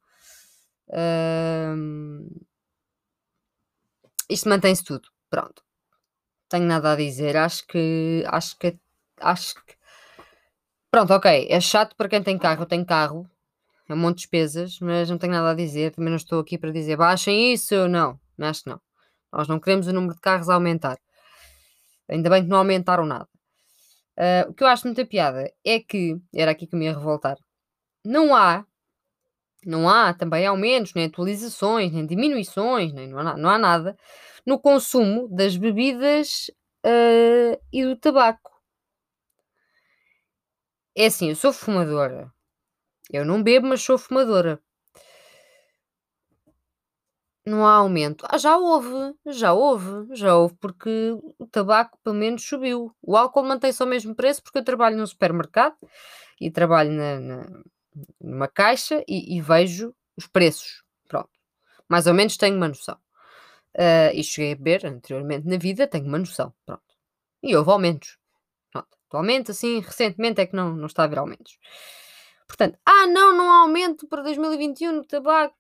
isto 4.29 4.49
mantém-se 4.49 4.85
tudo. 4.85 5.09
Pronto. 5.31 5.63
Tenho 6.49 6.67
nada 6.67 6.93
a 6.93 6.97
dizer. 6.97 7.37
Acho 7.37 7.67
que. 7.67 8.25
Acho 8.27 8.59
que. 8.59 8.79
Acho 9.21 9.55
que. 9.65 9.74
Pronto, 10.95 11.13
ok. 11.13 11.49
É 11.51 11.61
chato 11.61 11.97
para 11.97 12.09
quem 12.09 12.23
tem 12.23 12.39
carro. 12.39 12.63
Eu 12.63 12.67
tenho 12.67 12.87
carro. 12.87 13.29
É 13.89 13.95
um 13.95 13.97
monte 13.97 14.19
de 14.19 14.21
despesas, 14.21 14.79
mas 14.79 15.11
não 15.11 15.19
tenho 15.19 15.33
nada 15.33 15.51
a 15.51 15.55
dizer. 15.55 15.91
Também 15.91 16.11
não 16.11 16.17
estou 16.17 16.39
aqui 16.39 16.57
para 16.57 16.71
dizer 16.71 16.97
baixem 16.97 17.53
isso. 17.53 17.89
Não. 17.89 18.17
Acho 18.39 18.63
que 18.63 18.71
não. 18.71 18.81
Nós 19.33 19.49
não 19.49 19.59
queremos 19.59 19.89
o 19.89 19.93
número 19.93 20.15
de 20.15 20.21
carros 20.21 20.49
aumentar. 20.49 20.97
Ainda 22.09 22.31
bem 22.31 22.45
que 22.45 22.49
não 22.49 22.59
aumentaram 22.59 23.05
nada. 23.05 23.27
Uh, 24.17 24.51
o 24.51 24.55
que 24.55 24.63
eu 24.63 24.69
acho 24.69 24.87
muita 24.87 25.05
piada 25.05 25.53
é 25.65 25.81
que, 25.81 26.17
era 26.33 26.53
aqui 26.53 26.65
que 26.65 26.77
me 26.77 26.85
ia 26.85 26.93
revoltar, 26.93 27.39
não 28.05 28.33
há, 28.33 28.65
não 29.67 29.89
há 29.89 30.15
também 30.15 30.47
aumentos, 30.47 30.95
nem 30.95 31.07
atualizações, 31.07 31.91
nem 31.91 32.07
diminuições, 32.07 32.93
nem, 32.93 33.09
não, 33.09 33.19
há, 33.19 33.37
não 33.37 33.51
há 33.51 33.59
nada 33.59 33.97
no 34.47 34.61
consumo 34.61 35.27
das 35.29 35.57
bebidas 35.57 36.53
uh, 36.87 37.61
e 37.73 37.85
do 37.85 37.97
tabaco. 37.97 38.54
É 40.97 41.07
assim, 41.07 41.29
eu 41.29 41.37
sou 41.37 41.53
fumadora. 41.53 42.33
Eu 43.11 43.25
não 43.25 43.43
bebo, 43.43 43.67
mas 43.67 43.83
sou 43.83 43.99
fumadora. 43.99 44.61
Não 47.47 47.67
há 47.67 47.75
aumento. 47.75 48.25
Ah, 48.29 48.39
já 48.39 48.57
houve, 48.57 49.15
já 49.27 49.53
houve, 49.53 50.17
já 50.17 50.35
houve, 50.35 50.55
porque 50.57 50.91
o 51.39 51.47
tabaco 51.47 51.99
pelo 52.03 52.17
menos 52.17 52.43
subiu. 52.43 52.95
O 53.03 53.17
álcool 53.17 53.43
mantém-se 53.45 53.83
ao 53.83 53.89
mesmo 53.89 54.15
preço 54.15 54.43
porque 54.43 54.59
eu 54.59 54.65
trabalho 54.65 54.97
num 54.97 55.07
supermercado 55.07 55.77
e 56.41 56.51
trabalho 56.51 56.91
na, 56.91 57.21
na, 57.21 57.63
numa 58.21 58.49
caixa 58.49 59.05
e, 59.07 59.37
e, 59.37 59.41
vejo 59.43 59.95
os 60.17 60.27
preços. 60.27 60.83
Pronto. 61.07 61.29
Mais 61.89 62.07
ou 62.07 62.15
menos 62.15 62.37
tenho 62.39 62.57
uma 62.57 62.69
noção. 62.69 62.97
Uh, 63.77 64.15
e 64.15 64.25
cheguei 64.25 64.53
a 64.53 64.57
beber 64.57 64.87
anteriormente 64.87 65.47
na 65.47 65.59
vida, 65.59 65.87
tenho 65.87 66.07
uma 66.07 66.19
noção. 66.19 66.55
Pronto. 66.65 66.83
E 67.43 67.55
houve 67.57 67.71
aumentos. 67.71 68.17
Atualmente, 69.15 69.53
assim, 69.53 69.79
recentemente 69.79 70.41
é 70.41 70.47
que 70.47 70.57
não, 70.57 70.75
não 70.75 70.87
está 70.87 71.03
a 71.03 71.05
haver 71.05 71.21
aumentos. 71.21 71.57
Portanto, 72.49 72.77
ah, 72.85 73.07
não, 73.07 73.37
não 73.37 73.49
há 73.49 73.61
aumento 73.61 74.09
para 74.09 74.25
2021 74.25 74.91
no 74.91 75.05
tabaco 75.05 75.57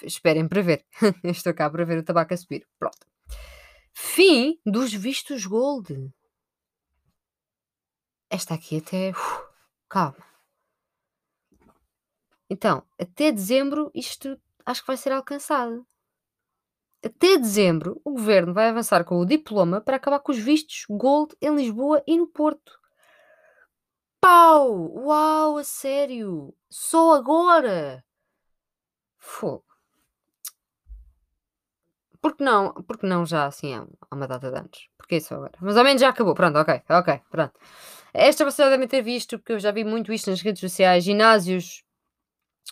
esperem 0.00 0.46
para 0.46 0.62
ver. 0.62 0.86
Estou 1.24 1.52
cá 1.52 1.68
para 1.68 1.84
ver 1.84 1.98
o 1.98 2.04
tabaco 2.04 2.32
a 2.32 2.36
subir. 2.36 2.68
Pronto. 2.78 3.04
Fim 3.92 4.60
dos 4.64 4.94
vistos 4.94 5.44
gold. 5.44 6.12
Esta 8.30 8.54
aqui 8.54 8.78
até. 8.78 9.10
Uf, 9.10 9.42
calma. 9.88 10.24
Então, 12.48 12.84
até 12.96 13.32
dezembro 13.32 13.90
isto 13.92 14.40
acho 14.64 14.82
que 14.82 14.86
vai 14.86 14.96
ser 14.96 15.10
alcançado. 15.10 15.84
Até 17.04 17.38
dezembro, 17.38 18.00
o 18.04 18.12
governo 18.12 18.52
vai 18.52 18.68
avançar 18.68 19.04
com 19.04 19.18
o 19.18 19.24
diploma 19.24 19.80
para 19.80 19.96
acabar 19.96 20.18
com 20.18 20.32
os 20.32 20.38
vistos 20.38 20.84
gold 20.90 21.34
em 21.40 21.54
Lisboa 21.54 22.02
e 22.06 22.16
no 22.18 22.26
Porto. 22.26 22.78
Pau! 24.20 24.90
Uau, 25.04 25.58
a 25.58 25.64
sério! 25.64 26.54
Só 26.68 27.14
agora! 27.14 28.04
Fogo. 29.16 29.64
Porque 32.20 32.42
não? 32.42 32.72
Porque 32.72 33.06
não 33.06 33.24
já 33.24 33.46
assim 33.46 33.74
há 33.74 33.86
uma 34.12 34.26
data 34.26 34.50
de 34.50 34.58
anos? 34.58 34.88
Porque 34.96 35.16
isso 35.16 35.34
agora? 35.34 35.52
Mas 35.60 35.76
ao 35.76 35.84
menos 35.84 36.00
já 36.00 36.08
acabou. 36.08 36.34
Pronto, 36.34 36.58
ok, 36.58 36.82
ok, 36.90 37.20
pronto. 37.30 37.52
Esta 38.12 38.44
vocês 38.44 38.68
devem 38.68 38.88
ter 38.88 39.02
visto, 39.02 39.38
porque 39.38 39.52
eu 39.52 39.60
já 39.60 39.70
vi 39.70 39.84
muito 39.84 40.12
isto 40.12 40.30
nas 40.30 40.40
redes 40.40 40.60
sociais. 40.60 41.04
Ginásios 41.04 41.84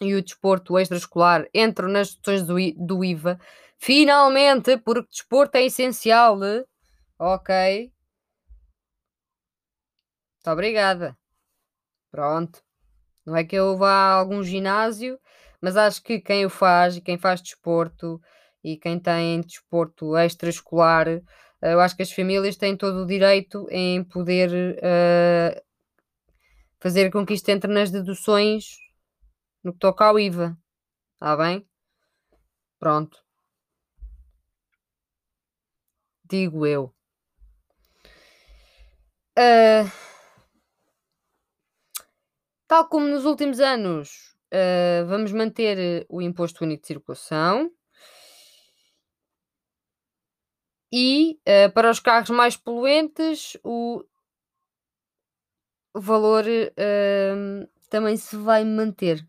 e 0.01 0.15
o 0.15 0.23
desporto 0.23 0.79
extraescolar 0.79 1.49
entram 1.55 1.89
nas 1.89 2.15
deduções 2.15 2.43
do, 2.43 2.87
do 2.87 3.05
IVA. 3.05 3.39
Finalmente, 3.79 4.77
porque 4.79 5.09
desporto 5.11 5.57
é 5.57 5.65
essencial. 5.65 6.39
Ok. 7.19 7.93
Muito 10.37 10.53
obrigada. 10.53 11.17
Pronto. 12.11 12.63
Não 13.27 13.37
é 13.37 13.45
que 13.45 13.57
eu 13.57 13.77
vá 13.77 13.91
a 13.91 14.13
algum 14.15 14.43
ginásio, 14.43 15.19
mas 15.61 15.77
acho 15.77 16.03
que 16.03 16.21
quem 16.21 16.47
o 16.47 16.51
faz 16.51 16.97
e 16.97 17.01
quem 17.01 17.19
faz 17.19 17.43
desporto 17.43 18.21
e 18.63 18.77
quem 18.77 18.99
tem 19.01 19.41
desporto 19.41 20.17
extraescolar, 20.17 21.09
eh, 21.09 21.23
eu 21.63 21.81
acho 21.81 21.97
que 21.97 22.03
as 22.03 22.13
famílias 22.13 22.57
têm 22.57 22.77
todo 22.77 23.03
o 23.03 23.07
direito 23.07 23.67
em 23.71 24.05
poder 24.05 24.51
uh, 24.79 25.63
fazer 26.81 27.11
com 27.11 27.27
que 27.27 27.35
isto 27.35 27.49
entre 27.49 27.73
nas 27.73 27.91
deduções 27.91 28.77
no 29.65 29.73
que 29.73 29.79
toca 29.81 30.05
ao 30.05 30.19
IVA. 30.19 30.57
Está 31.15 31.37
bem? 31.37 31.67
Pronto. 32.79 33.26
Digo 36.29 36.67
eu. 36.67 36.93
Uh, 39.39 39.89
tal 42.67 42.89
como 42.89 43.07
nos 43.07 43.25
últimos 43.25 43.61
anos, 43.61 44.35
uh, 44.53 45.07
vamos 45.07 45.31
manter 45.31 46.05
o 46.09 46.21
imposto 46.21 46.65
único 46.65 46.83
de 46.83 46.89
circulação. 46.89 47.71
E, 50.93 51.39
uh, 51.47 51.73
para 51.73 51.91
os 51.91 52.01
carros 52.01 52.31
mais 52.31 52.57
poluentes, 52.57 53.57
o 53.63 54.05
valor, 55.95 56.45
também 57.89 58.17
se 58.17 58.37
vai 58.37 58.65
manter. 58.65 59.27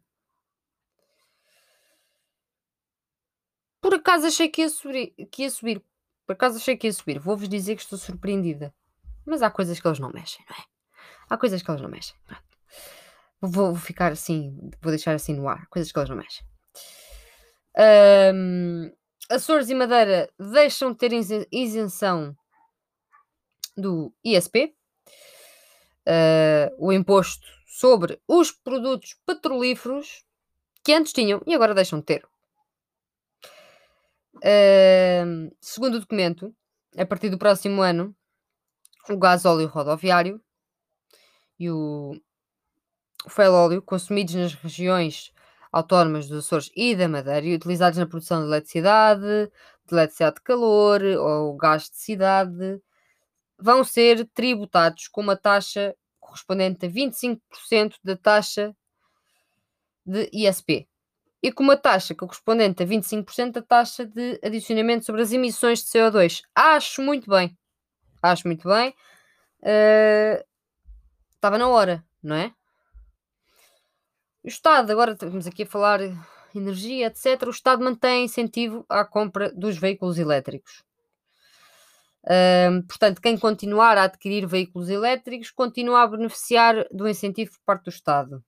Por 3.81 3.93
acaso 3.93 4.27
achei 4.27 4.49
que 4.49 4.61
ia 4.61 4.69
subir 4.69 5.13
que 5.31 5.43
ia 5.43 5.49
subir. 5.49 5.81
Por 6.27 6.33
acaso 6.33 6.57
achei 6.57 6.75
que 6.75 6.87
ia 6.87 6.93
subir. 6.93 7.17
Vou-vos 7.17 7.47
dizer 7.47 7.77
que 7.77 7.81
estou 7.81 7.97
surpreendida. 7.97 8.73
Mas 9.25 9.41
há 9.41 9.49
coisas 9.49 9.79
que 9.79 9.87
eles 9.87 9.97
não 9.97 10.11
mexem, 10.11 10.45
não 10.49 10.57
é? 10.57 10.63
Há 11.29 11.37
coisas 11.37 11.61
que 11.61 11.71
eles 11.71 11.81
não 11.81 11.89
mexem. 11.89 12.15
Vou, 13.41 13.71
vou 13.71 13.75
ficar 13.75 14.11
assim, 14.11 14.55
vou 14.81 14.91
deixar 14.91 15.15
assim 15.15 15.33
no 15.33 15.47
ar. 15.47 15.67
Coisas 15.69 15.91
que 15.91 15.97
eles 15.97 16.09
não 16.09 16.17
mexem. 16.17 16.45
Um, 18.35 18.91
Açores 19.29 19.69
e 19.69 19.75
Madeira 19.75 20.29
deixam 20.37 20.91
de 20.91 20.97
ter 20.97 21.11
isenção 21.51 22.35
do 23.75 24.13
ISP, 24.23 24.65
uh, 24.65 24.73
eh, 26.05 26.73
o 26.79 26.91
imposto 26.91 27.45
sobre 27.67 28.19
os 28.27 28.51
produtos 28.51 29.15
petrolíferos 29.25 30.25
que 30.83 30.93
antes 30.93 31.13
tinham 31.13 31.41
e 31.45 31.53
agora 31.53 31.75
deixam 31.75 31.99
de 31.99 32.05
ter. 32.05 32.27
Segundo 35.61 35.95
o 35.95 35.99
documento, 35.99 36.53
a 36.97 37.05
partir 37.05 37.29
do 37.29 37.37
próximo 37.37 37.81
ano, 37.81 38.15
o 39.09 39.17
gás 39.17 39.45
óleo 39.45 39.67
rodoviário 39.67 40.41
e 41.59 41.69
o, 41.69 42.13
fuel 43.27 43.53
óleo 43.53 43.81
consumidos 43.81 44.35
nas 44.35 44.53
regiões 44.53 45.31
autónomas 45.71 46.27
dos 46.27 46.45
Açores 46.45 46.71
e 46.75 46.95
da 46.95 47.07
Madeira 47.07 47.45
e 47.45 47.55
utilizados 47.55 47.99
na 47.99 48.05
produção 48.05 48.41
de 48.41 48.47
eletricidade, 48.47 49.21
de 49.21 49.93
eletricidade 49.93 50.35
de 50.35 50.41
calor 50.41 51.01
ou 51.03 51.55
gás 51.55 51.89
de 51.89 51.97
cidade, 51.97 52.81
vão 53.59 53.83
ser 53.83 54.25
tributados 54.33 55.07
com 55.07 55.21
uma 55.21 55.35
taxa 55.35 55.95
correspondente 56.19 56.85
a 56.85 56.89
25% 56.89 57.95
da 58.03 58.15
taxa 58.15 58.75
de 60.05 60.29
ISP 60.31 60.87
e 61.41 61.51
com 61.51 61.63
uma 61.63 61.77
taxa 61.77 62.15
correspondente 62.15 62.81
a 62.81 62.85
25% 62.85 63.51
da 63.51 63.61
taxa 63.61 64.05
de 64.05 64.39
adicionamento 64.43 65.05
sobre 65.05 65.21
as 65.21 65.31
emissões 65.31 65.83
de 65.83 65.85
CO2. 65.85 66.41
Acho 66.55 67.01
muito 67.01 67.29
bem. 67.29 67.57
Acho 68.21 68.47
muito 68.47 68.67
bem. 68.67 68.89
Uh, 69.61 70.43
estava 71.35 71.57
na 71.57 71.67
hora, 71.67 72.03
não 72.21 72.35
é? 72.35 72.53
O 74.43 74.47
Estado, 74.47 74.91
agora 74.91 75.11
estamos 75.11 75.45
aqui 75.45 75.63
a 75.63 75.67
falar 75.67 75.99
energia, 76.55 77.07
etc. 77.07 77.43
O 77.47 77.51
Estado 77.51 77.83
mantém 77.83 78.25
incentivo 78.25 78.85
à 78.89 79.05
compra 79.05 79.51
dos 79.51 79.77
veículos 79.77 80.17
elétricos. 80.17 80.83
portanto, 82.87 83.21
quem 83.21 83.37
continuar 83.37 83.97
a 83.97 84.03
adquirir 84.03 84.47
veículos 84.47 84.89
elétricos 84.89 85.51
continua 85.51 86.03
a 86.03 86.07
beneficiar 86.07 86.87
do 86.91 87.07
incentivo 87.07 87.51
por 87.51 87.59
parte 87.65 87.83
do 87.85 87.89
Estado. 87.89 88.43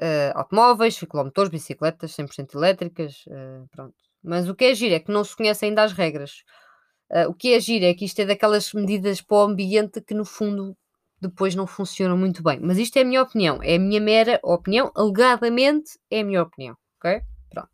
Uh, 0.00 0.32
automóveis, 0.34 0.94
ciclomotores, 0.96 1.50
bicicletas 1.50 2.14
100% 2.16 2.54
elétricas, 2.54 3.24
uh, 3.26 3.68
pronto. 3.70 3.94
Mas 4.22 4.48
o 4.48 4.54
que 4.54 4.64
é 4.64 4.74
giro 4.74 4.94
é 4.94 5.00
que 5.00 5.12
não 5.12 5.24
se 5.24 5.36
conhecem 5.36 5.70
ainda 5.70 5.82
as 5.82 5.92
regras. 5.92 6.42
Uh, 7.10 7.28
o 7.28 7.34
que 7.34 7.52
é 7.52 7.60
giro 7.60 7.84
é 7.84 7.94
que 7.94 8.04
isto 8.04 8.18
é 8.20 8.24
daquelas 8.24 8.72
medidas 8.72 9.20
para 9.20 9.36
o 9.36 9.40
ambiente 9.42 10.00
que, 10.00 10.14
no 10.14 10.24
fundo, 10.24 10.76
depois 11.20 11.54
não 11.54 11.66
funcionam 11.66 12.16
muito 12.16 12.42
bem. 12.42 12.58
Mas 12.60 12.78
isto 12.78 12.96
é 12.96 13.02
a 13.02 13.04
minha 13.04 13.22
opinião, 13.22 13.62
é 13.62 13.76
a 13.76 13.78
minha 13.78 14.00
mera 14.00 14.40
opinião, 14.42 14.90
alegadamente 14.94 15.98
é 16.10 16.20
a 16.20 16.24
minha 16.24 16.42
opinião, 16.42 16.76
ok? 16.98 17.22
Pronto. 17.50 17.70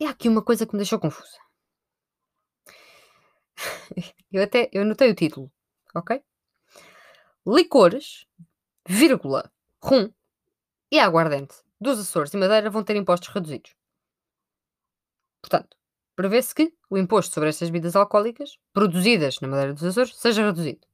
E 0.00 0.06
há 0.06 0.10
aqui 0.10 0.28
uma 0.28 0.42
coisa 0.42 0.66
que 0.66 0.72
me 0.72 0.78
deixou 0.78 0.98
confusa. 0.98 1.38
eu 4.32 4.42
até 4.42 4.68
eu 4.72 4.84
notei 4.84 5.10
o 5.10 5.14
título, 5.14 5.50
ok? 5.94 6.20
Licores, 7.46 8.26
vírgula, 8.88 9.50
rum 9.82 10.10
e 10.90 10.98
aguardente 10.98 11.54
dos 11.80 11.98
Açores 11.98 12.32
e 12.32 12.36
Madeira 12.36 12.70
vão 12.70 12.82
ter 12.82 12.96
impostos 12.96 13.28
reduzidos. 13.28 13.74
Portanto, 15.42 15.76
prevê-se 16.16 16.54
que 16.54 16.72
o 16.88 16.96
imposto 16.96 17.34
sobre 17.34 17.50
estas 17.50 17.68
bebidas 17.68 17.96
alcoólicas 17.96 18.58
produzidas 18.72 19.40
na 19.40 19.48
Madeira 19.48 19.74
dos 19.74 19.84
Açores 19.84 20.16
seja 20.16 20.44
reduzido. 20.44 20.86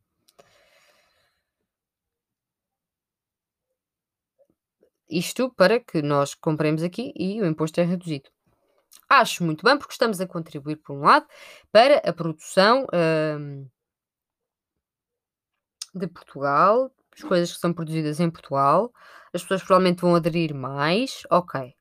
isto 5.10 5.50
para 5.50 5.80
que 5.80 6.00
nós 6.00 6.34
compremos 6.34 6.82
aqui 6.82 7.12
e 7.16 7.42
o 7.42 7.46
imposto 7.46 7.80
é 7.80 7.84
reduzido. 7.84 8.30
Acho 9.08 9.42
muito 9.44 9.64
bem, 9.64 9.76
porque 9.76 9.92
estamos 9.92 10.20
a 10.20 10.26
contribuir, 10.26 10.76
por 10.76 10.94
um 10.94 11.00
lado, 11.00 11.26
para 11.72 11.98
a 11.98 12.12
produção 12.12 12.86
hum, 13.38 13.66
de 15.94 16.06
Portugal, 16.06 16.90
as 17.12 17.22
coisas 17.22 17.52
que 17.52 17.60
são 17.60 17.72
produzidas 17.72 18.20
em 18.20 18.30
Portugal, 18.30 18.92
as 19.32 19.42
pessoas 19.42 19.62
provavelmente 19.62 20.00
vão 20.00 20.14
aderir 20.14 20.54
mais, 20.54 21.22
ok. 21.30 21.74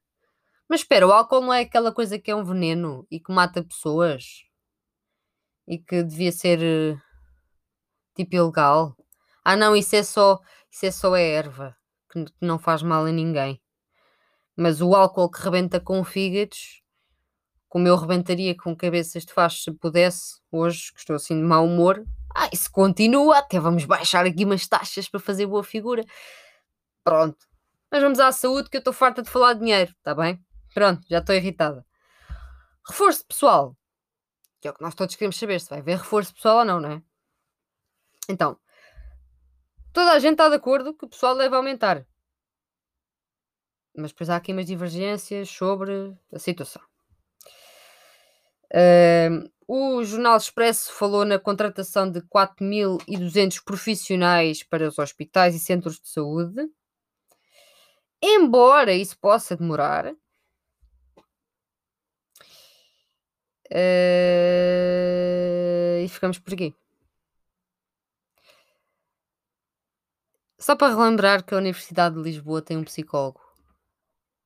Mas 0.68 0.82
espera, 0.82 1.08
o 1.08 1.12
álcool 1.12 1.42
não 1.42 1.54
é 1.54 1.62
aquela 1.62 1.92
coisa 1.92 2.20
que 2.20 2.30
é 2.30 2.36
um 2.36 2.44
veneno 2.44 3.08
e 3.10 3.20
que 3.20 3.32
mata 3.32 3.63
pessoas? 3.63 4.44
E 5.68 5.78
que 5.80 6.04
devia 6.04 6.32
ser 6.32 6.60
eh, 6.62 6.98
tipo 8.16 8.36
ilegal? 8.36 8.96
Ah 9.44 9.56
não, 9.56 9.75
isso 9.75 9.96
é 9.96 10.04
só, 10.04 10.39
isso 10.70 10.86
é 10.86 10.92
só 10.92 11.13
a 11.16 11.20
erva, 11.20 11.75
que, 12.12 12.25
que 12.25 12.46
não 12.46 12.60
faz 12.60 12.84
mal 12.84 13.06
a 13.06 13.12
ninguém. 13.12 13.60
Mas 14.56 14.82
o 14.82 14.94
álcool 14.94 15.32
que 15.32 15.42
rebenta 15.42 15.80
com 15.80 16.04
fígados, 16.04 16.84
como 17.70 17.88
eu 17.88 17.96
rebentaria 17.96 18.56
com 18.58 18.76
cabeças 18.76 19.24
de 19.24 19.32
faz 19.32 19.64
se 19.64 19.72
pudesse, 19.72 20.42
hoje, 20.52 20.92
que 20.92 21.00
estou 21.00 21.16
assim 21.16 21.36
de 21.36 21.44
mau 21.44 21.66
humor, 21.66 22.04
ah, 22.36 22.50
isso 22.52 22.72
continua, 22.72 23.38
até 23.38 23.60
vamos 23.60 23.86
baixar 23.86 24.26
aqui 24.26 24.44
umas 24.44 24.68
taxas 24.68 25.08
para 25.08 25.20
fazer 25.20 25.46
boa 25.46 25.64
figura. 25.64 26.04
Pronto. 27.04 27.38
Mas 27.92 28.02
vamos 28.02 28.20
à 28.20 28.32
saúde, 28.32 28.70
que 28.70 28.78
eu 28.78 28.80
estou 28.80 28.94
farta 28.94 29.22
de 29.22 29.30
falar 29.30 29.54
de 29.54 29.60
dinheiro, 29.60 29.92
está 29.98 30.14
bem? 30.16 30.44
Pronto, 30.74 31.08
já 31.08 31.20
estou 31.20 31.36
irritada. 31.36 31.86
Reforço 32.88 33.26
pessoal, 33.26 33.78
que 34.60 34.68
é 34.68 34.72
o 34.72 34.74
que 34.74 34.82
nós 34.82 34.96
todos 34.96 35.16
queremos 35.16 35.38
saber, 35.38 35.60
se 35.62 35.70
vai 35.70 35.80
haver 35.80 35.98
reforço 35.98 36.34
pessoal 36.34 36.60
ou 36.60 36.66
não, 36.66 36.80
não 36.80 36.92
é? 36.92 37.04
Então, 38.28 38.60
toda 39.94 40.12
a 40.14 40.20
gente 40.20 40.34
está 40.34 40.50
de 40.50 40.56
acordo 40.56 40.94
que 40.94 41.06
o 41.06 41.10
pessoal 41.10 41.38
deve 41.38 41.56
aumentar. 41.56 42.06
Mas 43.96 44.12
depois 44.12 44.30
há 44.30 44.36
aqui 44.38 44.54
umas 44.54 44.66
divergências 44.66 45.50
sobre 45.50 46.16
a 46.32 46.40
situação. 46.40 46.88
Uh, 48.72 49.50
o 49.68 50.04
Jornal 50.04 50.38
Expresso 50.38 50.92
falou 50.94 51.26
na 51.26 51.38
contratação 51.40 52.10
de 52.12 52.22
4.200 52.22 53.64
profissionais 53.64 54.64
para 54.64 54.88
os 54.88 54.98
hospitais 54.98 55.56
e 55.56 55.60
centros 55.60 56.00
de 56.00 56.10
saúde. 56.10 56.68
Embora 58.22 58.94
isso 58.94 59.18
possa 59.20 59.56
demorar, 59.56 60.08
uh, 60.08 60.18
e 66.04 66.08
ficamos 66.10 66.40
por 66.40 66.54
aqui. 66.54 66.74
Só 70.58 70.76
para 70.76 70.94
relembrar 70.94 71.44
que 71.44 71.54
a 71.54 71.58
Universidade 71.58 72.16
de 72.16 72.22
Lisboa 72.22 72.62
tem 72.62 72.78
um 72.78 72.84
psicólogo 72.84 73.42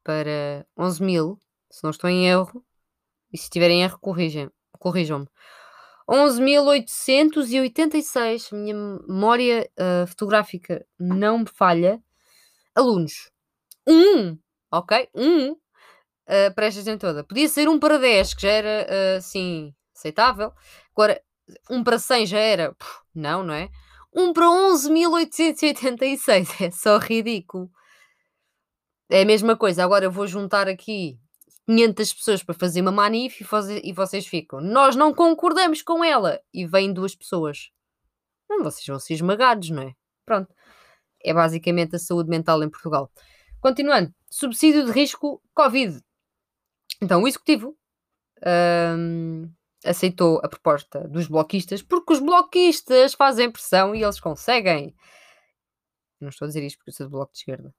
para 0.03 0.65
11 0.77 1.03
mil, 1.03 1.39
se 1.71 1.83
não 1.83 1.91
estou 1.91 2.09
em 2.09 2.27
erro, 2.27 2.63
e 3.33 3.37
se 3.37 3.45
estiver 3.45 3.71
em 3.71 3.83
erro, 3.83 3.97
corrijam-me. 3.99 4.51
Corrijam 4.79 5.27
11.886, 6.09 8.53
minha 8.53 8.73
memória 9.07 9.69
uh, 9.79 10.07
fotográfica 10.07 10.83
não 10.99 11.39
me 11.39 11.47
falha. 11.47 12.01
Alunos. 12.75 13.31
Um, 13.87 14.37
ok? 14.71 15.09
Um 15.15 15.51
uh, 15.51 15.57
para 16.53 16.65
esta 16.67 16.81
gente 16.81 16.99
toda. 16.99 17.23
Podia 17.23 17.47
ser 17.47 17.69
um 17.69 17.79
para 17.79 17.97
10, 17.97 18.33
que 18.33 18.41
já 18.43 18.49
era 18.49 18.87
uh, 18.89 19.17
assim 19.17 19.73
aceitável. 19.95 20.51
Agora, 20.91 21.21
um 21.69 21.81
para 21.83 21.97
100 21.97 22.25
já 22.25 22.39
era. 22.39 22.73
Puf, 22.73 22.99
não, 23.15 23.43
não 23.43 23.53
é? 23.53 23.69
Um 24.13 24.33
para 24.33 24.45
11.886 24.45 26.61
é 26.67 26.71
só 26.71 26.97
ridículo. 26.97 27.71
É 29.09 29.21
a 29.21 29.25
mesma 29.25 29.55
coisa. 29.55 29.81
Agora 29.83 30.05
eu 30.05 30.11
vou 30.11 30.27
juntar 30.27 30.67
aqui 30.67 31.17
500 31.67 32.13
pessoas 32.13 32.43
para 32.43 32.55
fazer 32.55 32.81
uma 32.81 32.91
manif 32.91 33.41
e, 33.41 33.89
e 33.89 33.93
vocês 33.93 34.27
ficam. 34.27 34.59
Nós 34.59 34.95
não 34.95 35.13
concordamos 35.13 35.81
com 35.81 36.03
ela. 36.03 36.39
E 36.53 36.65
vêm 36.65 36.93
duas 36.93 37.15
pessoas. 37.15 37.71
Não, 38.49 38.63
vocês 38.63 38.85
vão 38.85 38.99
ser 38.99 39.13
esmagados, 39.13 39.69
não 39.69 39.83
é? 39.83 39.93
Pronto. 40.25 40.53
É 41.23 41.33
basicamente 41.33 41.95
a 41.95 41.99
saúde 41.99 42.29
mental 42.29 42.61
em 42.63 42.69
Portugal. 42.69 43.09
Continuando. 43.61 44.13
Subsídio 44.29 44.85
de 44.85 44.91
risco 44.91 45.41
Covid. 45.53 46.01
Então, 47.01 47.23
o 47.23 47.27
Executivo 47.27 47.77
hum, 48.97 49.49
aceitou 49.85 50.39
a 50.43 50.49
proposta 50.49 51.07
dos 51.07 51.27
bloquistas 51.27 51.81
porque 51.81 52.13
os 52.13 52.19
bloquistas 52.19 53.13
fazem 53.13 53.51
pressão 53.51 53.95
e 53.95 54.03
eles 54.03 54.19
conseguem. 54.19 54.95
Não 56.19 56.29
estou 56.29 56.45
a 56.45 56.47
dizer 56.49 56.63
isto 56.63 56.77
porque 56.77 56.89
eu 56.89 56.93
sou 56.93 57.07
do 57.07 57.11
Bloco 57.11 57.33
de 57.33 57.39
Esquerda. 57.39 57.73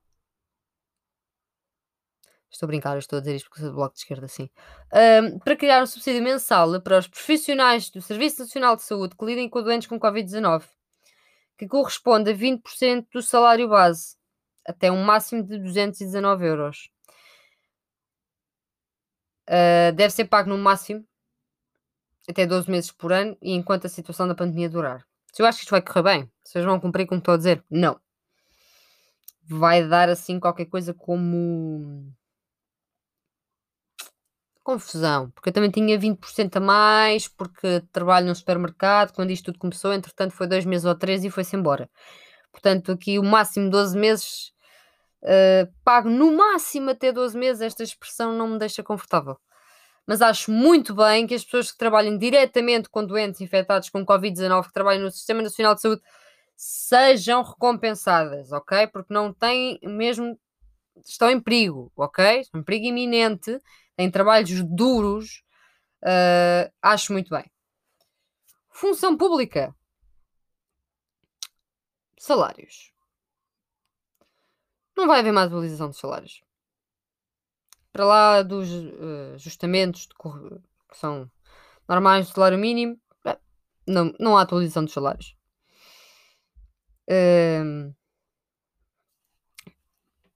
Estou 2.54 2.66
a 2.66 2.68
brincar, 2.68 2.96
estou 2.96 3.16
a 3.16 3.20
dizer 3.20 3.34
isto 3.34 3.48
porque 3.48 3.62
sou 3.62 3.70
do 3.70 3.74
Bloco 3.74 3.94
de 3.94 4.00
Esquerda, 4.02 4.28
sim. 4.28 4.48
Um, 4.92 5.40
para 5.40 5.56
criar 5.56 5.82
um 5.82 5.86
subsídio 5.86 6.22
mensal 6.22 6.80
para 6.80 6.98
os 6.98 7.08
profissionais 7.08 7.90
do 7.90 8.00
Serviço 8.00 8.42
Nacional 8.42 8.76
de 8.76 8.84
Saúde 8.84 9.16
que 9.16 9.24
lidem 9.24 9.48
com 9.48 9.60
doentes 9.60 9.88
com 9.88 9.98
Covid-19, 9.98 10.62
que 11.58 11.66
corresponde 11.66 12.30
a 12.30 12.32
20% 12.34 13.08
do 13.12 13.20
salário 13.20 13.68
base, 13.68 14.16
até 14.64 14.88
um 14.88 15.02
máximo 15.02 15.42
de 15.42 15.58
219 15.58 16.46
euros. 16.46 16.90
Uh, 19.48 19.92
deve 19.96 20.10
ser 20.10 20.26
pago 20.26 20.48
no 20.48 20.56
máximo 20.56 21.04
até 22.28 22.46
12 22.46 22.70
meses 22.70 22.92
por 22.92 23.12
ano 23.12 23.36
e 23.42 23.52
enquanto 23.52 23.86
a 23.86 23.90
situação 23.90 24.28
da 24.28 24.34
pandemia 24.34 24.70
durar. 24.70 25.04
Se 25.32 25.42
eu 25.42 25.46
acho 25.46 25.58
que 25.58 25.64
isto 25.64 25.72
vai 25.72 25.82
correr 25.82 26.02
bem, 26.04 26.30
vocês 26.44 26.64
vão 26.64 26.78
cumprir 26.78 27.04
como 27.04 27.18
estou 27.18 27.34
a 27.34 27.36
dizer? 27.36 27.64
Não. 27.68 28.00
Vai 29.42 29.86
dar 29.86 30.08
assim 30.08 30.38
qualquer 30.38 30.66
coisa 30.66 30.94
como 30.94 32.14
confusão, 34.64 35.30
porque 35.30 35.50
eu 35.50 35.52
também 35.52 35.70
tinha 35.70 35.98
20% 35.98 36.56
a 36.56 36.60
mais, 36.60 37.28
porque 37.28 37.82
trabalho 37.92 38.26
num 38.26 38.34
supermercado, 38.34 39.12
quando 39.12 39.30
isto 39.30 39.46
tudo 39.46 39.58
começou, 39.58 39.92
entretanto 39.92 40.32
foi 40.32 40.46
dois 40.46 40.64
meses 40.64 40.86
ou 40.86 40.94
três 40.94 41.24
e 41.24 41.30
foi-se 41.30 41.54
embora. 41.54 41.88
Portanto, 42.50 42.92
aqui 42.92 43.18
o 43.18 43.22
máximo 43.22 43.70
12 43.70 43.98
meses, 43.98 44.52
uh, 45.22 45.72
pago 45.84 46.08
no 46.08 46.32
máximo 46.32 46.90
até 46.90 47.12
12 47.12 47.38
meses, 47.38 47.62
esta 47.62 47.82
expressão 47.82 48.32
não 48.32 48.48
me 48.48 48.58
deixa 48.58 48.82
confortável. 48.82 49.36
Mas 50.06 50.22
acho 50.22 50.50
muito 50.50 50.94
bem 50.94 51.26
que 51.26 51.34
as 51.34 51.44
pessoas 51.44 51.72
que 51.72 51.78
trabalhem 51.78 52.18
diretamente 52.18 52.88
com 52.88 53.04
doentes 53.04 53.40
infectados 53.40 53.88
com 53.90 54.04
Covid-19, 54.04 54.66
que 54.66 54.72
trabalham 54.72 55.02
no 55.02 55.10
Sistema 55.10 55.42
Nacional 55.42 55.74
de 55.74 55.80
Saúde, 55.80 56.02
sejam 56.56 57.42
recompensadas, 57.42 58.52
ok? 58.52 58.86
Porque 58.88 59.12
não 59.12 59.32
têm 59.32 59.78
mesmo. 59.82 60.38
Estão 61.04 61.30
em 61.30 61.40
perigo, 61.40 61.92
ok? 61.96 62.40
Estão 62.40 62.60
em 62.60 62.64
perigo 62.64 62.86
iminente 62.86 63.58
em 63.96 64.10
trabalhos 64.10 64.62
duros, 64.62 65.42
uh, 66.02 66.72
acho 66.82 67.12
muito 67.12 67.30
bem. 67.30 67.50
Função 68.70 69.16
pública. 69.16 69.74
Salários. 72.18 72.92
Não 74.96 75.06
vai 75.06 75.20
haver 75.20 75.32
mais 75.32 75.48
atualização 75.48 75.90
de 75.90 75.96
salários. 75.96 76.42
Para 77.92 78.04
lá 78.04 78.42
dos 78.42 78.68
uh, 78.70 79.34
ajustamentos 79.34 80.06
que 80.06 80.96
são 80.96 81.30
normais 81.88 82.28
do 82.28 82.34
salário 82.34 82.58
mínimo, 82.58 83.00
não, 83.86 84.12
não 84.18 84.36
há 84.36 84.42
atualização 84.42 84.84
dos 84.84 84.92
salários. 84.92 85.36
Uh, 87.08 87.94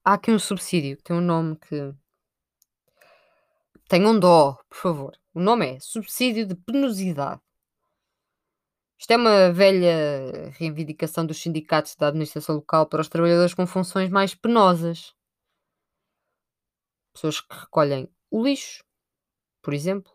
há 0.09 0.15
aqui 0.15 0.31
um 0.31 0.39
subsídio 0.39 0.97
que 0.97 1.03
tem 1.03 1.17
um 1.17 1.21
nome 1.21 1.57
que 1.57 1.95
Tenham 3.89 4.19
dó, 4.19 4.59
por 4.69 4.77
favor. 4.77 5.19
O 5.35 5.41
nome 5.41 5.77
é 5.77 5.81
Subsídio 5.81 6.47
de 6.47 6.55
Penosidade. 6.55 7.41
Isto 8.99 9.13
é 9.13 9.17
uma 9.17 9.53
velha 9.53 10.51
reivindicação 10.59 11.25
dos 11.25 11.41
sindicatos 11.41 11.95
da 11.95 12.09
administração 12.09 12.57
local 12.57 12.87
para 12.87 13.01
os 13.01 13.09
trabalhadores 13.09 13.55
com 13.55 13.67
funções 13.67 14.11
mais 14.11 14.35
penosas. 14.35 15.15
Pessoas 17.15 17.41
que 17.41 17.55
recolhem 17.55 18.11
o 18.31 18.45
lixo, 18.45 18.85
por 19.63 19.73
exemplo. 19.73 20.13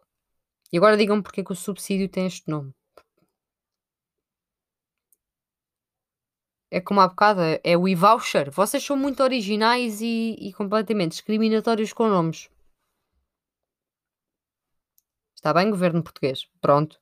E 0.72 0.78
agora 0.78 0.98
digam-me 0.98 1.24
porque 1.24 1.42
é 1.42 1.44
que 1.44 1.52
o 1.52 1.56
subsídio 1.56 2.10
tem 2.10 2.28
este 2.28 2.48
nome. 2.48 2.74
É 6.74 6.82
como 6.82 7.02
há 7.02 7.08
bocado, 7.08 7.40
é 7.64 7.78
o 7.78 7.88
e-voucher. 7.88 8.50
Vocês 8.50 8.84
são 8.84 8.98
muito 8.98 9.22
originais 9.22 10.02
e, 10.02 10.36
e 10.40 10.52
completamente 10.54 11.12
discriminatórios 11.12 11.94
com 11.94 12.08
nomes. 12.08 12.50
Está 15.36 15.54
bem, 15.54 15.70
governo 15.70 16.02
português? 16.02 16.48
Pronto. 16.60 17.00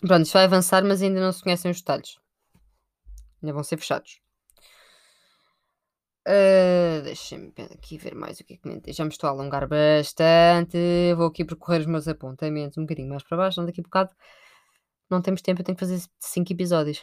Pronto, 0.00 0.22
isto 0.22 0.34
vai 0.34 0.44
avançar, 0.44 0.84
mas 0.84 1.02
ainda 1.02 1.20
não 1.20 1.32
se 1.32 1.42
conhecem 1.42 1.72
os 1.72 1.78
detalhes. 1.78 2.20
Ainda 3.42 3.52
vão 3.52 3.64
ser 3.64 3.78
fechados. 3.78 4.20
Uh, 6.24 7.02
Deixem-me 7.02 7.52
aqui 7.74 7.98
ver 7.98 8.14
mais 8.14 8.38
o 8.38 8.44
que 8.44 8.54
é 8.54 8.56
que 8.58 8.62
comentei. 8.62 8.94
Já 8.94 9.02
me 9.02 9.10
estou 9.10 9.26
a 9.26 9.32
alongar 9.32 9.66
bastante. 9.66 10.78
Vou 11.16 11.26
aqui 11.26 11.44
percorrer 11.44 11.80
os 11.80 11.86
meus 11.86 12.06
apontamentos 12.06 12.78
um 12.78 12.82
bocadinho 12.82 13.08
mais 13.08 13.24
para 13.24 13.36
baixo. 13.36 13.58
Não 13.58 13.66
daqui 13.66 13.80
a 13.80 13.82
bocado 13.82 14.14
não 15.10 15.20
temos 15.20 15.42
tempo. 15.42 15.60
Eu 15.60 15.64
tenho 15.64 15.76
que 15.76 15.84
fazer 15.84 16.00
5 16.20 16.52
episódios. 16.52 17.02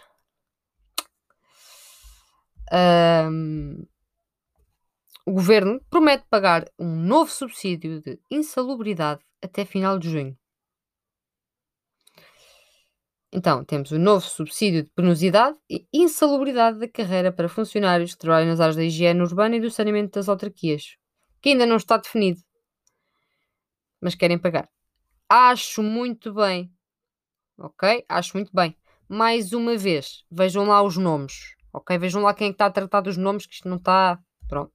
Um, 2.72 3.86
o 5.26 5.34
governo 5.34 5.82
promete 5.90 6.26
pagar 6.30 6.66
um 6.80 6.96
novo 6.96 7.30
subsídio 7.30 8.02
de 8.02 8.20
insalubridade 8.32 9.22
até 9.42 9.66
final 9.66 10.00
de 10.00 10.10
junho. 10.10 10.38
Então, 13.32 13.64
temos 13.64 13.92
o 13.92 14.00
novo 14.00 14.26
subsídio 14.26 14.84
de 14.84 14.90
penosidade 14.92 15.58
e 15.70 15.86
insalubridade 15.94 16.80
da 16.80 16.88
carreira 16.88 17.32
para 17.32 17.50
funcionários 17.50 18.14
que 18.14 18.20
trabalham 18.20 18.48
nas 18.48 18.60
áreas 18.62 18.78
da 18.78 18.84
higiene 18.84 19.22
urbana 19.22 19.58
e 19.58 19.60
do 19.60 19.70
saneamento 19.70 20.18
das 20.18 20.30
autarquias, 20.30 20.96
que 21.42 21.50
ainda 21.50 21.66
não 21.66 21.76
está 21.76 21.98
definido, 21.98 22.40
mas 24.02 24.16
querem 24.16 24.40
pagar. 24.40 24.70
Acho 25.30 25.84
muito 25.84 26.34
bem, 26.34 26.72
ok? 27.58 28.06
Acho 28.08 28.38
muito 28.38 28.52
bem. 28.54 28.78
Mais 29.10 29.52
uma 29.52 29.76
vez, 29.78 30.24
vejam 30.32 30.66
lá 30.66 30.82
os 30.82 30.96
nomes, 30.96 31.57
ok? 31.78 31.98
Vejam 31.98 32.22
lá 32.22 32.34
quem 32.34 32.50
é 32.50 32.52
está 32.52 32.66
a 32.68 32.72
tratar 32.72 33.02
dos 33.02 33.18
nomes, 33.18 33.46
que 33.46 33.54
isto 33.54 33.68
não 33.68 33.78
está. 33.78 34.20
Pronto. 34.48 34.72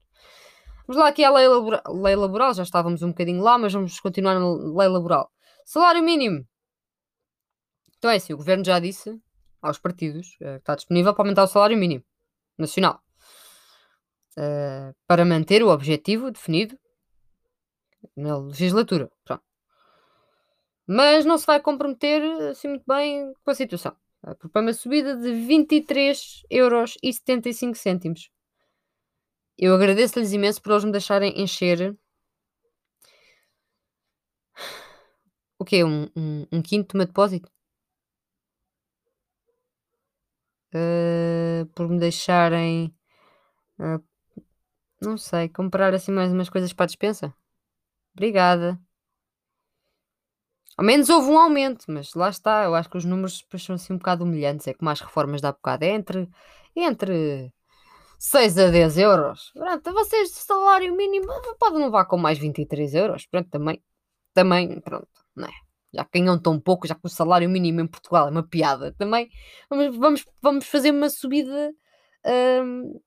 Vamos 0.86 1.00
lá 1.02 1.08
aqui 1.08 1.24
à 1.24 1.30
lei 1.30 1.46
laboral, 1.48 1.82
lei 1.88 2.16
laboral, 2.16 2.54
já 2.54 2.62
estávamos 2.62 3.02
um 3.02 3.08
bocadinho 3.08 3.42
lá, 3.42 3.56
mas 3.56 3.72
vamos 3.72 3.98
continuar 4.00 4.38
na 4.38 4.50
lei 4.50 4.88
laboral. 4.88 5.30
Salário 5.64 6.02
mínimo. 6.02 6.46
Então 7.98 8.10
é 8.10 8.16
assim, 8.16 8.32
o 8.32 8.36
governo 8.36 8.64
já 8.64 8.78
disse 8.80 9.16
aos 9.60 9.78
partidos 9.78 10.34
uh, 10.34 10.38
que 10.38 10.44
está 10.56 10.74
disponível 10.74 11.14
para 11.14 11.22
aumentar 11.22 11.44
o 11.44 11.46
salário 11.46 11.78
mínimo 11.78 12.04
nacional. 12.58 13.00
Uh, 14.36 14.94
para 15.06 15.24
manter 15.24 15.62
o 15.62 15.68
objetivo 15.68 16.30
definido 16.30 16.76
na 18.16 18.38
legislatura. 18.38 19.10
Pronto. 19.24 19.44
Mas 20.86 21.24
não 21.24 21.38
se 21.38 21.46
vai 21.46 21.60
comprometer 21.60 22.22
assim 22.50 22.68
muito 22.68 22.84
bem 22.86 23.32
com 23.44 23.50
a 23.50 23.54
situação. 23.54 23.96
Propõe 24.38 24.62
uma 24.62 24.72
subida 24.72 25.16
de 25.16 25.32
23 25.32 26.42
euros 26.48 26.96
75 27.02 27.76
cêntimos. 27.76 28.30
Eu 29.58 29.74
agradeço-lhes 29.74 30.32
imenso 30.32 30.62
por 30.62 30.72
eles 30.72 30.84
me 30.84 30.92
deixarem 30.92 31.40
encher 31.40 31.96
o 35.58 35.64
quê? 35.64 35.84
Um, 35.84 36.04
um, 36.16 36.46
um 36.52 36.62
quinto 36.62 36.92
de 36.92 36.98
meu 36.98 37.06
depósito? 37.06 37.50
Uh, 40.74 41.66
por 41.74 41.88
me 41.88 41.98
deixarem, 41.98 42.94
uh, 43.78 44.02
não 45.00 45.18
sei, 45.18 45.48
comprar 45.48 45.94
assim 45.94 46.12
mais 46.12 46.32
umas 46.32 46.48
coisas 46.48 46.72
para 46.72 46.84
a 46.84 46.86
despensa. 46.86 47.34
Obrigada. 48.14 48.80
Ao 50.76 50.84
menos 50.84 51.08
houve 51.08 51.28
um 51.30 51.38
aumento, 51.38 51.84
mas 51.88 52.14
lá 52.14 52.28
está. 52.30 52.64
Eu 52.64 52.74
acho 52.74 52.88
que 52.88 52.96
os 52.96 53.04
números 53.04 53.44
são 53.58 53.74
assim 53.74 53.92
um 53.92 53.98
bocado 53.98 54.24
humilhantes. 54.24 54.66
É 54.66 54.74
como 54.74 54.90
as 54.90 55.00
reformas 55.00 55.40
da 55.40 55.52
bocado. 55.52 55.84
É 55.84 55.90
entre, 55.90 56.28
entre 56.74 57.52
6 58.18 58.58
a 58.58 58.70
10 58.70 58.98
euros. 58.98 59.50
Pronto, 59.52 59.92
vocês 59.92 60.30
de 60.30 60.36
salário 60.36 60.94
mínimo 60.94 61.26
podem 61.58 61.84
levar 61.84 62.06
com 62.06 62.16
mais 62.16 62.38
23 62.38 62.94
euros. 62.94 63.26
Pronto, 63.26 63.50
também, 63.50 63.82
também, 64.34 64.80
pronto, 64.80 65.08
não 65.36 65.46
é? 65.48 65.52
Já 65.94 66.06
ganham 66.12 66.38
tão 66.40 66.58
pouco, 66.60 66.86
já 66.86 66.94
que 66.94 67.04
o 67.04 67.08
salário 67.08 67.50
mínimo 67.50 67.80
em 67.80 67.86
Portugal 67.86 68.28
é 68.28 68.30
uma 68.30 68.42
piada. 68.42 68.94
Também 68.94 69.28
vamos, 69.68 69.96
vamos, 69.96 70.24
vamos 70.40 70.66
fazer 70.66 70.90
uma 70.90 71.10
subida 71.10 71.72
hum, 72.64 73.00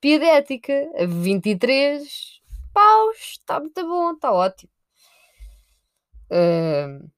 piedética 0.00 0.72
a 0.96 1.06
23 1.06 2.40
paus. 2.72 3.16
Está 3.32 3.60
muito 3.60 3.80
bom, 3.86 4.12
está 4.12 4.32
ótimo. 4.32 4.72
Hum, 6.32 7.10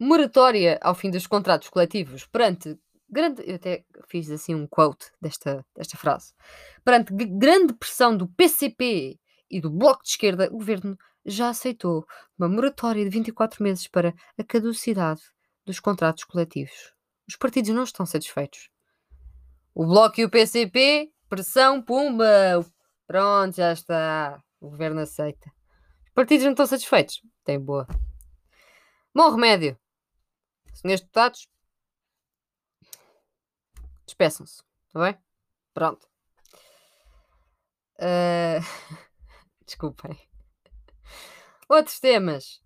moratória 0.00 0.78
ao 0.80 0.94
fim 0.94 1.10
dos 1.10 1.26
contratos 1.26 1.68
coletivos 1.68 2.26
perante 2.26 2.78
grande, 3.08 3.42
eu 3.46 3.56
até 3.56 3.84
fiz 4.08 4.30
assim 4.30 4.54
um 4.54 4.66
quote 4.66 5.10
desta, 5.20 5.64
desta 5.76 5.98
frase. 5.98 6.32
Perante 6.82 7.12
grande 7.12 7.74
pressão 7.74 8.16
do 8.16 8.26
PCP 8.28 9.18
e 9.50 9.60
do 9.60 9.70
Bloco 9.70 10.02
de 10.02 10.10
Esquerda, 10.10 10.48
o 10.48 10.58
governo 10.58 10.96
já 11.24 11.50
aceitou 11.50 12.06
uma 12.38 12.48
moratória 12.48 13.04
de 13.04 13.10
24 13.10 13.62
meses 13.62 13.86
para 13.86 14.14
a 14.38 14.44
caducidade 14.44 15.20
dos 15.64 15.78
contratos 15.78 16.24
coletivos. 16.24 16.94
Os 17.28 17.36
partidos 17.36 17.74
não 17.74 17.84
estão 17.84 18.06
satisfeitos. 18.06 18.70
O 19.74 19.84
Bloco 19.84 20.20
e 20.20 20.24
o 20.24 20.30
PCP, 20.30 21.10
pressão, 21.28 21.82
pumba! 21.82 22.64
Pronto, 23.06 23.56
já 23.56 23.72
está. 23.72 24.42
O 24.60 24.70
governo 24.70 25.00
aceita. 25.00 25.55
Os 26.16 26.22
partidos 26.22 26.44
não 26.44 26.52
estão 26.52 26.66
satisfeitos. 26.66 27.20
Tem 27.44 27.60
boa. 27.60 27.86
Bom 29.14 29.30
remédio. 29.30 29.78
Senhores 30.72 31.02
deputados, 31.02 31.46
Despeçam-se, 34.06 34.62
está 34.86 34.98
bem? 34.98 35.18
Pronto. 35.74 36.08
Uh... 37.98 38.64
Desculpem. 39.66 40.18
Outros 41.68 42.00
temas. 42.00 42.62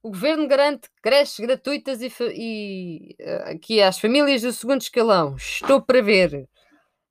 O 0.00 0.10
governo 0.10 0.46
garante 0.46 0.88
creches 1.02 1.40
gratuitas 1.40 2.00
e, 2.00 2.12
e 2.36 3.16
uh, 3.20 3.50
aqui 3.56 3.82
às 3.82 3.98
famílias 3.98 4.42
do 4.42 4.52
segundo 4.52 4.82
escalão. 4.82 5.34
Estou 5.34 5.82
para 5.82 6.00
ver. 6.00 6.48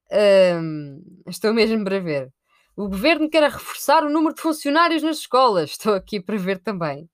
Uh, 0.09 1.29
estou 1.29 1.53
mesmo 1.53 1.83
para 1.83 1.99
ver. 1.99 2.33
O 2.75 2.89
governo 2.89 3.29
quer 3.29 3.43
reforçar 3.49 4.03
o 4.03 4.09
número 4.09 4.35
de 4.35 4.41
funcionários 4.41 5.01
nas 5.01 5.19
escolas. 5.19 5.71
Estou 5.71 5.93
aqui 5.93 6.19
para 6.19 6.37
ver 6.37 6.59
também. 6.59 7.09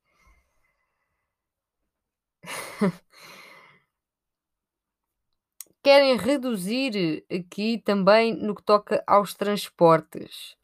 querem 5.83 6.15
reduzir 6.15 7.25
aqui 7.29 7.79
também 7.79 8.35
no 8.35 8.55
que 8.55 8.63
toca 8.63 9.03
aos 9.05 9.33
transportes. 9.33 10.55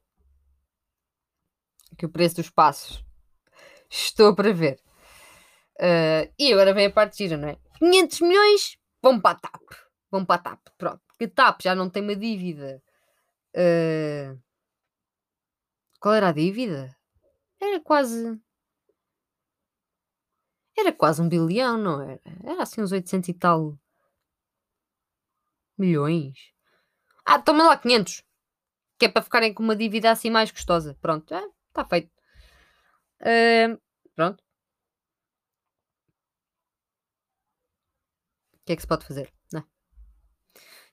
Que 1.98 2.06
o 2.06 2.10
preço 2.10 2.38
dos 2.38 2.50
passos. 2.50 3.04
Estou 3.90 4.36
para 4.36 4.54
ver. 4.54 4.80
Uh, 5.80 6.32
e 6.38 6.52
agora 6.52 6.74
vem 6.74 6.88
a 6.88 6.92
parte 6.92 7.18
gira, 7.18 7.38
não 7.38 7.50
é? 7.50 7.58
500 7.80 8.22
milhões 8.22 8.78
vão 9.02 9.20
para 9.20 9.38
a 9.38 9.40
TAP. 9.40 9.64
Vão 10.12 10.26
para 10.26 10.36
a 10.36 10.44
TAP. 10.44 10.60
Pronto. 10.78 11.02
Porque 11.08 11.26
a 11.26 11.30
TAP 11.30 11.62
já 11.64 11.76
não 11.76 11.90
tem 11.90 12.04
uma 12.04 12.16
dívida. 12.16 12.82
Uh, 13.56 14.40
qual 16.00 16.16
era 16.16 16.30
a 16.30 16.32
dívida? 16.32 16.96
Era 17.60 17.80
quase. 17.80 18.40
Era 20.78 20.94
quase 20.94 21.22
um 21.22 21.30
bilhão, 21.30 21.78
não 21.78 22.02
era? 22.02 22.22
Era 22.44 22.62
assim 22.64 22.82
uns 22.82 22.92
800 22.92 23.30
e 23.30 23.34
tal 23.34 23.78
Milhões? 25.78 26.52
Ah, 27.26 27.40
toma 27.40 27.64
lá 27.66 27.78
500. 27.78 28.24
Que 29.00 29.06
é 29.06 29.10
para 29.10 29.22
ficarem 29.22 29.54
com 29.54 29.64
uma 29.64 29.76
dívida 29.76 30.12
assim 30.12 30.30
mais 30.30 30.52
gostosa. 30.52 30.98
Pronto, 31.02 31.34
está 31.34 31.82
é, 31.82 31.86
feito. 31.86 32.12
Uh, 33.22 33.80
pronto. 34.16 34.44
O 38.54 38.66
que 38.66 38.74
é 38.74 38.76
que 38.76 38.82
se 38.82 38.88
pode 38.88 39.06
fazer? 39.06 39.32
Não. 39.54 39.64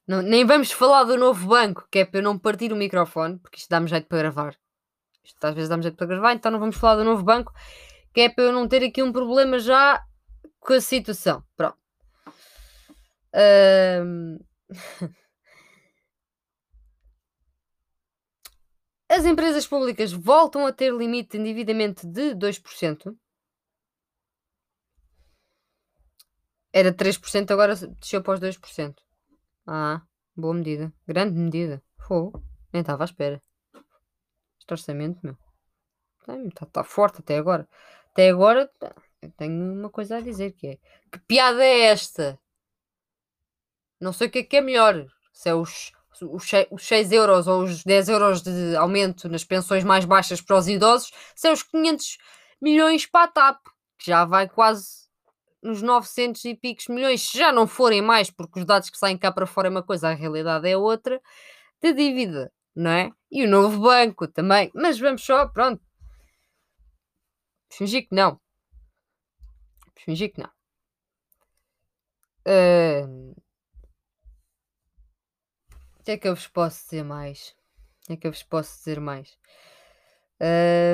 não. 0.07 0.23
nem 0.23 0.45
vamos 0.45 0.71
falar 0.71 1.05
do 1.05 1.17
novo 1.17 1.49
banco, 1.49 1.89
que 1.91 2.01
é 2.01 2.05
para 2.05 2.21
eu 2.21 2.23
não 2.23 2.39
partir 2.39 2.73
o 2.73 2.77
microfone, 2.77 3.39
porque 3.39 3.59
isto 3.59 3.69
dá-me 3.69 3.89
jeito 3.89 4.07
para 4.07 4.19
gravar. 4.19 4.57
Isto 5.25 5.45
às 5.45 5.55
vezes 5.55 5.69
dá-me 5.69 5.83
jeito 5.83 5.97
para 5.97 6.07
gravar, 6.07 6.35
então 6.35 6.53
não 6.53 6.59
vamos 6.61 6.77
falar 6.77 6.97
do 6.97 7.05
novo 7.05 7.23
banco, 7.23 7.53
que 8.13 8.21
é 8.23 8.29
para 8.29 8.45
eu 8.45 8.53
não 8.53 8.69
ter 8.69 8.83
aqui 8.85 9.03
um 9.03 9.13
problema 9.13 9.59
já 9.59 10.05
com 10.61 10.75
a 10.75 10.81
situação. 10.81 11.43
Pronto. 11.57 11.79
Uh, 13.35 14.39
As 19.09 19.25
empresas 19.25 19.65
públicas 19.65 20.13
voltam 20.13 20.67
a 20.67 20.73
ter 20.73 20.93
limite 20.93 21.33
de 21.33 21.39
endividamento 21.39 22.05
de 22.05 22.35
2%. 22.35 23.17
Era 26.73 26.93
3%, 26.93 27.51
agora 27.53 27.77
desceu 27.77 28.21
para 28.23 28.35
os 28.35 28.41
2%. 28.41 28.97
Ah, 29.67 30.03
boa 30.37 30.53
medida. 30.53 30.93
Grande 31.07 31.39
medida. 31.39 31.81
Fogo. 31.97 32.43
Nem 32.73 32.81
estava 32.81 33.05
à 33.05 33.07
espera. 33.07 33.41
Este 34.65 34.73
orçamento, 34.73 35.21
meu. 35.23 35.37
Está 36.49 36.65
tá 36.67 36.85
forte 36.85 37.21
até 37.21 37.37
agora. 37.37 37.69
Até 38.11 38.31
agora, 38.31 38.71
eu 39.21 39.31
tenho 39.33 39.75
uma 39.75 39.91
coisa 39.91 40.17
a 40.17 40.21
dizer 40.21 40.53
que 40.53 40.67
é... 40.67 40.79
Que 41.13 41.19
piada 41.27 41.63
é 41.63 41.81
esta? 41.83 42.39
Não 44.01 44.13
sei 44.13 44.29
o 44.29 44.31
que 44.31 44.39
é 44.39 44.43
que 44.43 44.57
é 44.57 44.61
melhor. 44.63 45.07
Se 45.35 45.51
é 45.51 45.55
os, 45.55 45.93
os, 46.23 46.51
os 46.71 46.87
6 46.87 47.13
euros 47.13 47.47
ou 47.47 47.65
os 47.65 47.85
10 47.85 48.09
euros 48.09 48.41
de 48.41 48.75
aumento 48.77 49.29
nas 49.29 49.45
pensões 49.45 49.85
mais 49.85 50.07
baixas 50.07 50.41
para 50.41 50.57
os 50.57 50.67
idosos, 50.67 51.13
se 51.37 51.47
é 51.49 51.53
os 51.53 51.63
500 51.63 52.17
milhões 52.61 53.05
para 53.05 53.25
a 53.25 53.29
TAP, 53.29 53.61
que 53.99 54.07
já 54.07 54.25
vai 54.25 54.49
quase 54.49 55.05
nos 55.63 55.83
900 55.83 56.43
e 56.47 56.55
picos 56.55 56.89
milhões, 56.89 57.29
se 57.29 57.37
já 57.37 57.53
não 57.53 57.67
forem 57.67 58.01
mais, 58.01 58.31
porque 58.31 58.61
os 58.61 58.65
dados 58.65 58.89
que 58.89 58.99
saem 58.99 59.19
cá 59.19 59.31
para 59.31 59.47
fora 59.47 59.69
é 59.69 59.71
uma 59.71 59.83
coisa, 59.83 60.09
a 60.09 60.15
realidade 60.15 60.69
é 60.69 60.77
outra, 60.77 61.21
de 61.83 61.93
dívida, 61.93 62.51
não 62.75 62.91
é? 62.91 63.13
E 63.31 63.45
o 63.45 63.49
novo 63.49 63.81
banco 63.81 64.29
também. 64.29 64.71
Mas 64.75 64.99
vamos 64.99 65.25
só, 65.25 65.47
pronto. 65.49 65.83
Fingir 67.71 68.09
que 68.09 68.15
não. 68.15 68.41
Fingir 69.97 70.33
que 70.33 70.41
não. 70.41 70.51
Uh, 72.47 73.35
que 76.05 76.11
é 76.13 76.19
que 76.19 76.29
eu 76.29 76.35
vos 76.35 76.47
posso 76.47 76.85
dizer 76.85 77.03
mais? 77.03 77.57
é 78.09 78.17
que 78.17 78.27
eu 78.27 78.33
vos 78.33 78.43
posso 78.43 78.77
dizer 78.79 79.01
mais? 79.01 79.39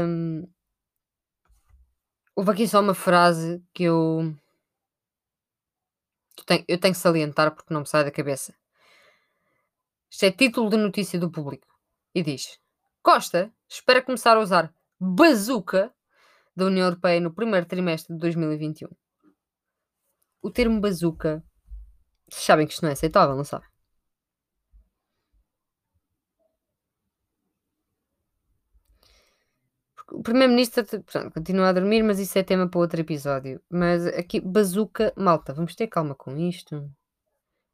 Um, 0.07 0.49
houve 2.37 2.53
aqui 2.53 2.69
só 2.69 2.81
uma 2.81 2.95
frase 2.95 3.61
que 3.75 3.83
eu, 3.85 4.33
eu 6.39 6.45
tenho, 6.45 6.65
eu 6.69 6.79
tenho 6.79 6.95
que 6.95 7.01
salientar 7.01 7.53
porque 7.53 7.75
não 7.75 7.81
me 7.81 7.89
sai 7.89 8.05
da 8.05 8.13
cabeça. 8.13 8.55
Isto 10.09 10.25
é 10.25 10.31
título 10.31 10.71
de 10.71 10.77
notícia 10.77 11.19
do 11.19 11.31
público. 11.31 11.67
E 12.15 12.23
diz: 12.23 12.59
Costa 13.03 13.53
espera 13.69 14.03
começar 14.03 14.37
a 14.37 14.41
usar 14.41 14.75
bazuca 14.99 15.93
da 16.55 16.67
União 16.67 16.87
Europeia 16.87 17.21
no 17.21 17.33
primeiro 17.33 17.67
trimestre 17.67 18.15
de 18.15 18.21
2021. 18.21 18.89
O 20.43 20.51
termo 20.51 20.81
bazuca, 20.81 21.43
sabem 22.29 22.67
que 22.67 22.73
isto 22.73 22.83
não 22.83 22.91
é 22.91 22.93
aceitável, 22.93 23.37
não 23.37 23.45
sabem? 23.45 23.69
o 30.13 30.23
primeiro-ministro 30.23 30.85
continua 31.33 31.69
a 31.69 31.73
dormir, 31.73 32.03
mas 32.03 32.19
isso 32.19 32.39
é 32.39 32.43
tema 32.43 32.69
para 32.69 32.81
outro 32.81 33.01
episódio. 33.01 33.61
Mas 33.71 34.07
aqui, 34.07 34.41
bazuca, 34.41 35.13
malta, 35.17 35.55
vamos 35.55 35.75
ter 35.75 35.87
calma 35.87 36.15
com 36.15 36.37
isto. 36.37 36.91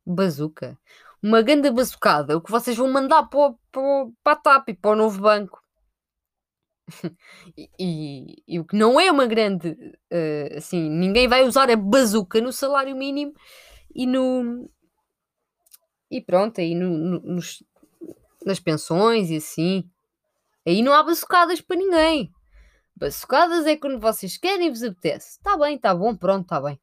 Bazuca. 0.07 0.79
Uma 1.23 1.43
grande 1.43 1.71
bazucada, 1.71 2.37
o 2.37 2.41
que 2.41 2.51
vocês 2.51 2.77
vão 2.77 2.91
mandar 2.93 3.25
para, 3.25 3.55
para, 3.73 3.83
para 4.23 4.33
a 4.33 4.37
TAP 4.37 4.69
e 4.69 4.75
para 4.75 4.91
o 4.93 4.97
novo 4.97 5.21
banco. 5.21 5.61
e, 7.57 7.71
e, 7.79 8.43
e, 8.47 8.61
o 8.61 8.65
que 8.65 8.77
não 8.77 9.01
é 9.01 9.11
uma 9.11 9.27
grande, 9.27 9.71
uh, 9.71 10.57
assim, 10.57 10.89
ninguém 10.89 11.27
vai 11.27 11.43
usar 11.45 11.69
a 11.71 11.77
bazuca 11.77 12.41
no 12.41 12.53
salário 12.53 12.95
mínimo 12.95 13.35
e 13.95 14.07
no. 14.07 14.71
E 16.09 16.21
pronto, 16.21 16.61
aí 16.61 16.75
no, 16.75 16.89
no, 16.91 17.21
nos, 17.21 17.65
nas 18.45 18.61
pensões 18.61 19.31
e 19.31 19.37
assim. 19.37 19.91
Aí 20.65 20.83
não 20.83 20.93
há 20.93 21.03
bazucadas 21.03 21.61
para 21.61 21.77
ninguém. 21.77 22.33
Bazucadas 22.95 23.67
é 23.67 23.77
quando 23.77 24.01
vocês 24.01 24.37
querem 24.37 24.69
e 24.69 24.71
vos 24.71 24.83
apetece. 24.83 25.39
Está 25.39 25.57
bem, 25.57 25.77
está 25.77 25.95
bom, 25.95 26.17
pronto, 26.17 26.43
está 26.43 26.61
bem. 26.61 26.81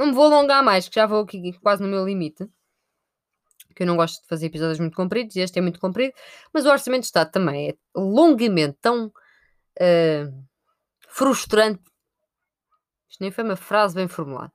Não 0.00 0.06
me 0.06 0.12
vou 0.14 0.32
alongar 0.32 0.64
mais, 0.64 0.88
que 0.88 0.94
já 0.94 1.04
vou 1.04 1.20
aqui 1.20 1.52
quase 1.60 1.82
no 1.82 1.86
meu 1.86 2.06
limite. 2.06 2.48
Que 3.76 3.82
eu 3.82 3.86
não 3.86 3.96
gosto 3.96 4.22
de 4.22 4.28
fazer 4.28 4.46
episódios 4.46 4.80
muito 4.80 4.96
compridos 4.96 5.36
e 5.36 5.40
este 5.40 5.58
é 5.58 5.60
muito 5.60 5.78
comprido. 5.78 6.14
Mas 6.54 6.64
o 6.64 6.70
Orçamento 6.70 7.02
de 7.02 7.08
Estado 7.08 7.30
também 7.30 7.68
é 7.68 7.74
longamente 7.94 8.78
tão 8.80 9.08
uh, 9.08 10.46
frustrante. 11.06 11.82
Isto 13.10 13.20
nem 13.20 13.30
foi 13.30 13.44
uma 13.44 13.56
frase 13.56 13.94
bem 13.94 14.08
formulada. 14.08 14.50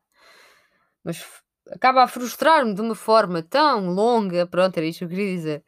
Mas 1.03 1.23
acaba 1.69 2.01
a 2.01 2.08
frustrar-me 2.08 2.73
de 2.73 2.81
uma 2.81 2.95
forma 2.95 3.43
tão 3.43 3.91
longa. 3.91 4.47
Pronto, 4.47 4.75
era 4.75 4.88
isto 4.88 4.97
que 4.97 5.05
eu 5.05 5.10
queria 5.10 5.36
dizer. 5.36 5.63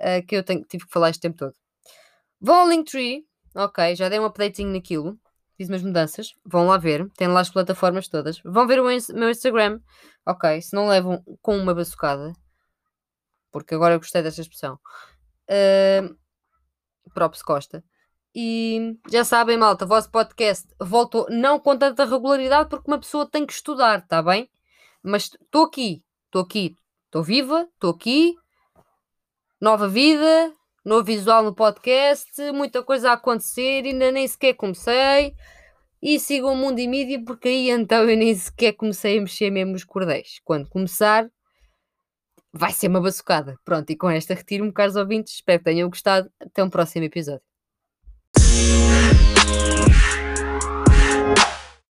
Uh, 0.00 0.24
que 0.24 0.36
eu 0.36 0.44
tenho, 0.44 0.64
tive 0.66 0.86
que 0.86 0.92
falar 0.92 1.10
este 1.10 1.22
tempo 1.22 1.36
todo. 1.36 1.54
Vão 2.40 2.60
ao 2.60 2.68
Linktree, 2.68 3.26
ok, 3.56 3.96
já 3.96 4.08
dei 4.08 4.20
um 4.20 4.24
updating 4.24 4.66
naquilo, 4.66 5.18
fiz 5.56 5.68
umas 5.68 5.82
mudanças, 5.82 6.34
vão 6.44 6.66
lá 6.66 6.76
ver, 6.76 7.08
tem 7.16 7.28
lá 7.28 7.40
as 7.40 7.50
plataformas 7.50 8.08
todas. 8.08 8.40
Vão 8.44 8.66
ver 8.66 8.80
o 8.80 8.84
meu 8.84 9.30
Instagram, 9.30 9.80
ok, 10.26 10.60
se 10.60 10.74
não 10.74 10.88
levam 10.88 11.22
com 11.40 11.56
uma 11.56 11.74
baçocada, 11.74 12.32
porque 13.50 13.74
agora 13.74 13.94
eu 13.94 13.98
gostei 13.98 14.22
desta 14.22 14.42
expressão, 14.42 14.78
uh, 15.50 16.16
props 17.14 17.42
Costa. 17.42 17.82
E 18.34 18.98
já 19.10 19.24
sabem, 19.24 19.56
malta, 19.56 19.86
o 19.86 19.88
vosso 19.88 20.10
podcast 20.10 20.68
voltou 20.78 21.26
não 21.30 21.58
com 21.58 21.74
tanta 21.78 22.04
regularidade 22.04 22.68
porque 22.68 22.90
uma 22.90 23.00
pessoa 23.00 23.26
tem 23.26 23.46
que 23.46 23.54
estudar, 23.54 24.00
está 24.00 24.22
bem? 24.22 24.50
Mas 25.02 25.30
estou 25.40 25.64
aqui, 25.64 26.04
estou 26.26 26.42
aqui, 26.42 26.76
estou 27.06 27.22
viva, 27.22 27.66
estou 27.72 27.92
aqui, 27.92 28.34
nova 29.58 29.88
vida, 29.88 30.52
novo 30.86 31.02
visual 31.02 31.42
no 31.42 31.52
podcast, 31.52 32.30
muita 32.52 32.80
coisa 32.80 33.10
a 33.10 33.14
acontecer, 33.14 33.84
ainda 33.84 34.12
nem 34.12 34.26
sequer 34.28 34.54
comecei. 34.54 35.34
E 36.00 36.20
sigam 36.20 36.52
o 36.52 36.56
Mundo 36.56 36.78
e 36.78 36.86
Mídia, 36.86 37.20
porque 37.24 37.48
aí 37.48 37.70
então 37.70 38.08
eu 38.08 38.16
nem 38.16 38.32
sequer 38.32 38.72
comecei 38.72 39.18
a 39.18 39.20
mexer 39.20 39.50
mesmo 39.50 39.74
os 39.74 39.82
cordéis. 39.82 40.40
Quando 40.44 40.68
começar, 40.68 41.28
vai 42.52 42.72
ser 42.72 42.86
uma 42.86 43.00
baçocada. 43.00 43.58
Pronto, 43.64 43.90
e 43.90 43.96
com 43.96 44.08
esta 44.08 44.34
retiro-me, 44.34 44.72
caros 44.72 44.94
ouvintes. 44.94 45.34
Espero 45.34 45.58
que 45.58 45.64
tenham 45.64 45.88
gostado. 45.88 46.30
Até 46.38 46.62
um 46.62 46.70
próximo 46.70 47.04
episódio. 47.04 47.42